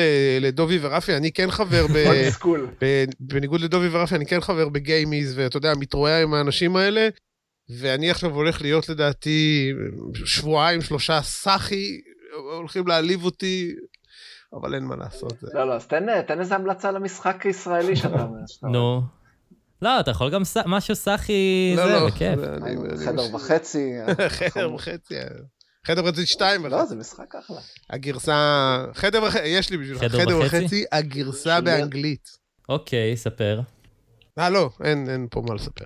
לדובי 0.41 0.79
ורפי, 0.81 1.17
אני 1.17 1.31
כן 1.31 1.51
חבר 1.51 1.85
ב... 1.93 2.87
בניגוד 3.19 3.61
לדובי 3.61 3.87
ורפי, 3.91 4.15
אני 4.15 4.25
כן 4.25 4.41
חבר 4.41 4.69
בגיימיז, 4.69 5.37
ואתה 5.37 5.57
יודע, 5.57 5.73
מתרועע 5.79 6.21
עם 6.21 6.33
האנשים 6.33 6.75
האלה, 6.75 7.09
ואני 7.79 8.11
עכשיו 8.11 8.35
הולך 8.35 8.61
להיות 8.61 8.89
לדעתי 8.89 9.71
שבועיים, 10.25 10.81
שלושה 10.81 11.21
סאחי, 11.21 12.01
הולכים 12.55 12.87
להעליב 12.87 13.25
אותי, 13.25 13.73
אבל 14.53 14.75
אין 14.75 14.83
מה 14.83 14.95
לעשות. 14.95 15.33
לא, 15.41 15.67
לא, 15.67 15.73
אז 15.73 15.87
תן 16.27 16.39
איזה 16.39 16.55
המלצה 16.55 16.91
למשחק 16.91 17.45
ישראלי 17.45 17.95
שאתה 17.95 18.23
אומר. 18.23 18.39
נו. 18.63 19.16
לא, 19.81 19.99
אתה 19.99 20.11
יכול 20.11 20.31
גם 20.31 20.41
משהו 20.65 20.95
סאחי, 20.95 21.73
לא, 21.77 21.87
זה, 21.87 21.93
לא, 21.93 22.07
בכיף. 22.07 22.39
חדר 23.05 23.35
וחצי. 23.35 23.91
חדר 24.49 24.73
וחצי. 24.73 25.15
חדר 25.87 26.05
וחצי 26.05 26.25
שתיים. 26.25 26.65
לא, 26.65 26.85
זה 26.85 26.95
משחק 26.95 27.35
אחלה. 27.35 27.59
הגרסה, 27.89 28.85
חדר 28.93 29.23
וחצי, 29.23 29.47
יש 29.47 29.69
לי 29.69 29.77
בשבילך, 29.77 30.11
חדר 30.11 30.39
וחצי, 30.39 30.85
הגרסה 30.91 31.61
באנגלית. 31.61 32.29
אוקיי, 32.69 33.17
ספר. 33.17 33.61
אה, 34.39 34.49
לא, 34.49 34.69
אין 34.83 35.27
פה 35.31 35.41
מה 35.47 35.55
לספר. 35.55 35.85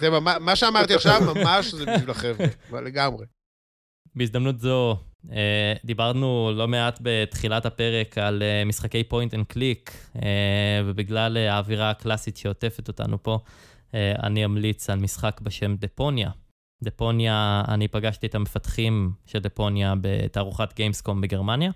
זה, 0.00 0.10
מה 0.40 0.56
שאמרתי 0.56 0.94
עכשיו, 0.94 1.34
ממש 1.34 1.74
זה 1.74 1.86
בשביל 1.86 2.10
החבר'ה, 2.10 2.80
לגמרי. 2.86 3.26
בהזדמנות 4.14 4.60
זו, 4.60 4.96
דיברנו 5.84 6.52
לא 6.54 6.68
מעט 6.68 6.98
בתחילת 7.02 7.66
הפרק 7.66 8.18
על 8.18 8.42
אה, 8.42 8.64
משחקי 8.64 9.04
point 9.04 9.34
and 9.34 9.46
click, 9.46 10.10
ובגלל 10.84 11.36
אה, 11.36 11.54
האווירה 11.54 11.90
הקלאסית 11.90 12.36
שעוטפת 12.36 12.88
אותנו 12.88 13.22
פה, 13.22 13.38
אני 13.94 14.44
אמליץ 14.44 14.90
על 14.90 14.98
משחק 14.98 15.40
בשם 15.40 15.76
Deponia. 15.76 16.30
Deponia, 16.84 17.62
אני 17.68 17.88
פגשתי 17.88 18.26
את 18.26 18.34
המפתחים 18.34 19.12
של 19.26 19.38
Deponia 19.38 19.94
בתערוכת 20.00 20.72
Gamescom 20.76 21.20
בגרמניה. 21.20 21.70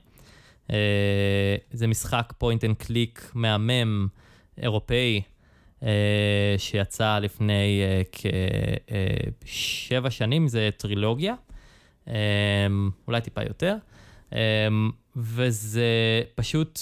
זה 1.71 1.87
משחק 1.87 2.33
point 2.39 2.65
and 2.65 2.77
click 2.77 3.31
מהמם, 3.35 4.09
אירופאי, 4.63 5.21
שיצא 6.59 7.19
לפני 7.19 7.83
כשבע 9.41 10.11
שנים, 10.11 10.49
זה 10.49 10.71
טרילוגיה. 10.77 11.35
אמ, 12.09 12.91
אולי 13.09 13.21
טיפה 13.21 13.43
יותר, 13.43 13.77
אמ, 14.33 14.39
וזה 15.17 16.23
פשוט 16.35 16.81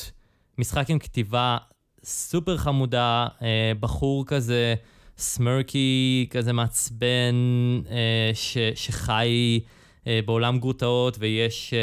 משחק 0.59 0.91
עם 0.91 0.99
כתיבה 0.99 1.57
סופר 2.05 2.57
חמודה, 2.57 3.27
אה, 3.43 3.73
בחור 3.81 4.27
כזה 4.27 4.75
snarky, 5.19 6.27
כזה 6.31 6.53
מעצבן, 6.53 7.35
אה, 7.91 8.31
ש, 8.35 8.59
שחי 8.75 9.61
אה, 10.07 10.21
בעולם 10.27 10.59
גרוטאות, 10.59 11.17
ויש 11.21 11.75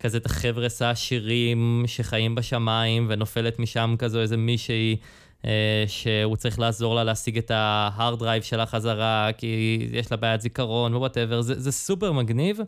כזה 0.00 0.18
את 0.18 0.26
החבר'ס 0.26 0.82
העשירים 0.82 1.84
שחיים 1.86 2.34
בשמיים, 2.34 3.06
ונופלת 3.10 3.58
משם 3.58 3.94
כזו 3.98 4.20
איזה 4.20 4.36
מישהי. 4.36 4.96
אה, 5.44 5.84
שהוא 5.86 6.36
צריך 6.36 6.58
לעזור 6.58 6.94
לה 6.94 7.04
להשיג 7.04 7.38
את 7.38 7.50
ה 7.50 7.64
hard 7.64 8.18
drive 8.18 8.42
שלה 8.42 8.66
חזרה, 8.66 9.28
כי 9.38 9.78
יש 9.92 10.10
לה 10.10 10.16
בעיית 10.16 10.40
זיכרון 10.40 10.94
ו 10.94 10.99
whatever, 10.99 11.40
זה, 11.40 11.60
זה 11.60 11.72
סופר 11.72 12.12
מגניב, 12.12 12.60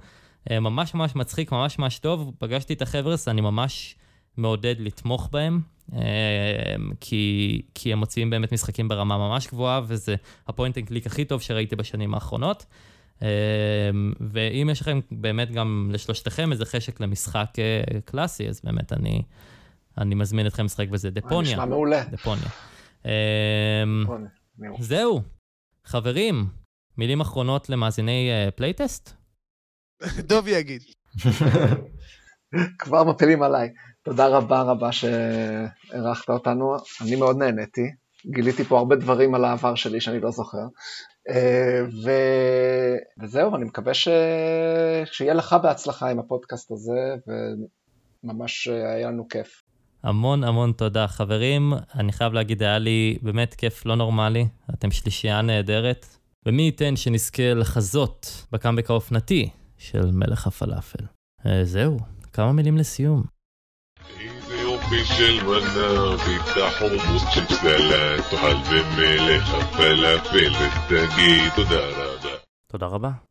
אה, 0.50 0.60
ממש 0.60 0.94
ממש 0.94 1.16
מצחיק, 1.16 1.52
ממש 1.52 1.78
ממש 1.78 1.98
טוב. 1.98 2.32
פגשתי 2.38 2.72
את 2.72 2.82
החבר'ס, 2.82 3.28
אני 3.28 3.40
ממש 3.40 3.94
מעודד 4.36 4.74
לתמוך 4.78 5.28
בהם, 5.32 5.60
אה, 5.94 6.00
כי, 7.00 7.62
כי 7.74 7.92
הם 7.92 7.98
מוציאים 7.98 8.30
באמת 8.30 8.52
משחקים 8.52 8.88
ברמה 8.88 9.18
ממש 9.18 9.46
גבוהה, 9.46 9.80
וזה 9.86 10.14
ה 10.48 10.53
point 10.53 10.78
and 10.78 10.86
click 10.86 11.06
הכי 11.06 11.24
טוב 11.24 11.42
שראיתי 11.42 11.76
בשנים 11.76 12.14
האחרונות. 12.14 12.66
ואם 14.20 14.68
יש 14.72 14.80
לכם 14.80 15.00
באמת 15.10 15.50
גם 15.50 15.90
לשלושתכם 15.92 16.52
איזה 16.52 16.64
חשק 16.64 17.00
למשחק 17.00 17.50
קלאסי, 18.04 18.48
אז 18.48 18.60
באמת 18.64 18.92
אני... 18.92 19.22
אני 20.00 20.14
מזמין 20.14 20.46
אתכם 20.46 20.64
לשחק 20.64 20.88
בזה, 20.88 21.10
דפוניה. 21.10 21.52
נשמע 21.52 21.64
מעולה. 21.64 22.04
דפוניה. 22.04 22.48
אמ, 23.04 24.04
זהו, 24.80 25.22
חברים, 25.84 26.46
מילים 26.98 27.20
אחרונות 27.20 27.68
למאזיני 27.68 28.30
פלייטסט? 28.56 29.12
דובי 30.28 30.50
יגיד. 30.50 30.82
כבר 32.78 33.04
מפילים 33.04 33.42
עליי. 33.42 33.68
תודה 34.02 34.26
רבה 34.26 34.62
רבה 34.62 34.92
שאירחת 34.92 36.30
אותנו, 36.30 36.76
אני 37.00 37.16
מאוד 37.16 37.36
נהניתי. 37.38 37.90
גיליתי 38.26 38.64
פה 38.64 38.78
הרבה 38.78 38.96
דברים 38.96 39.34
על 39.34 39.44
העבר 39.44 39.74
שלי 39.74 40.00
שאני 40.00 40.20
לא 40.20 40.30
זוכר. 40.30 40.66
אה, 41.28 41.80
ו... 42.04 42.10
וזהו, 43.22 43.56
אני 43.56 43.64
מקווה 43.64 43.94
ש... 43.94 44.08
שיהיה 45.04 45.34
לך 45.34 45.56
בהצלחה 45.62 46.10
עם 46.10 46.18
הפודקאסט 46.18 46.70
הזה, 46.70 47.14
וממש 48.24 48.68
היה 48.68 49.08
לנו 49.08 49.28
כיף. 49.28 49.62
המון 50.02 50.44
המון 50.44 50.72
תודה. 50.72 51.06
חברים, 51.06 51.72
אני 51.94 52.12
חייב 52.12 52.32
להגיד, 52.32 52.62
היה 52.62 52.78
לי 52.78 53.18
באמת 53.22 53.54
כיף 53.54 53.86
לא 53.86 53.94
נורמלי. 53.94 54.48
אתם 54.74 54.90
שלישייה 54.90 55.42
נהדרת. 55.42 56.06
ומי 56.46 56.62
ייתן 56.62 56.96
שנזכה 56.96 57.54
לחזות 57.54 58.46
בקאמבק 58.52 58.90
האופנתי 58.90 59.50
של 59.78 60.10
מלך 60.12 60.46
הפלאפל. 60.46 61.04
אה, 61.46 61.64
זהו, 61.64 61.98
כמה 62.32 62.52
מילים 62.52 62.76
לסיום. 62.76 63.22
יופי 64.62 65.04
של 65.04 65.44
מנה, 65.44 66.18
פיצה 66.18 66.70
חומוס 66.78 67.22
צ'יפס 67.34 67.60
סלט, 67.60 68.24
תאכל 68.30 68.54
במלך 68.54 69.54
הפלאפל 69.54 70.52
ותגיד 70.52 71.52
תודה 71.56 71.80
רבה. 71.86 72.30
תודה 72.66 72.86
רבה. 72.86 73.29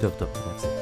טוב 0.00 0.12
טוב, 0.18 0.28
אפסיק. 0.54 0.81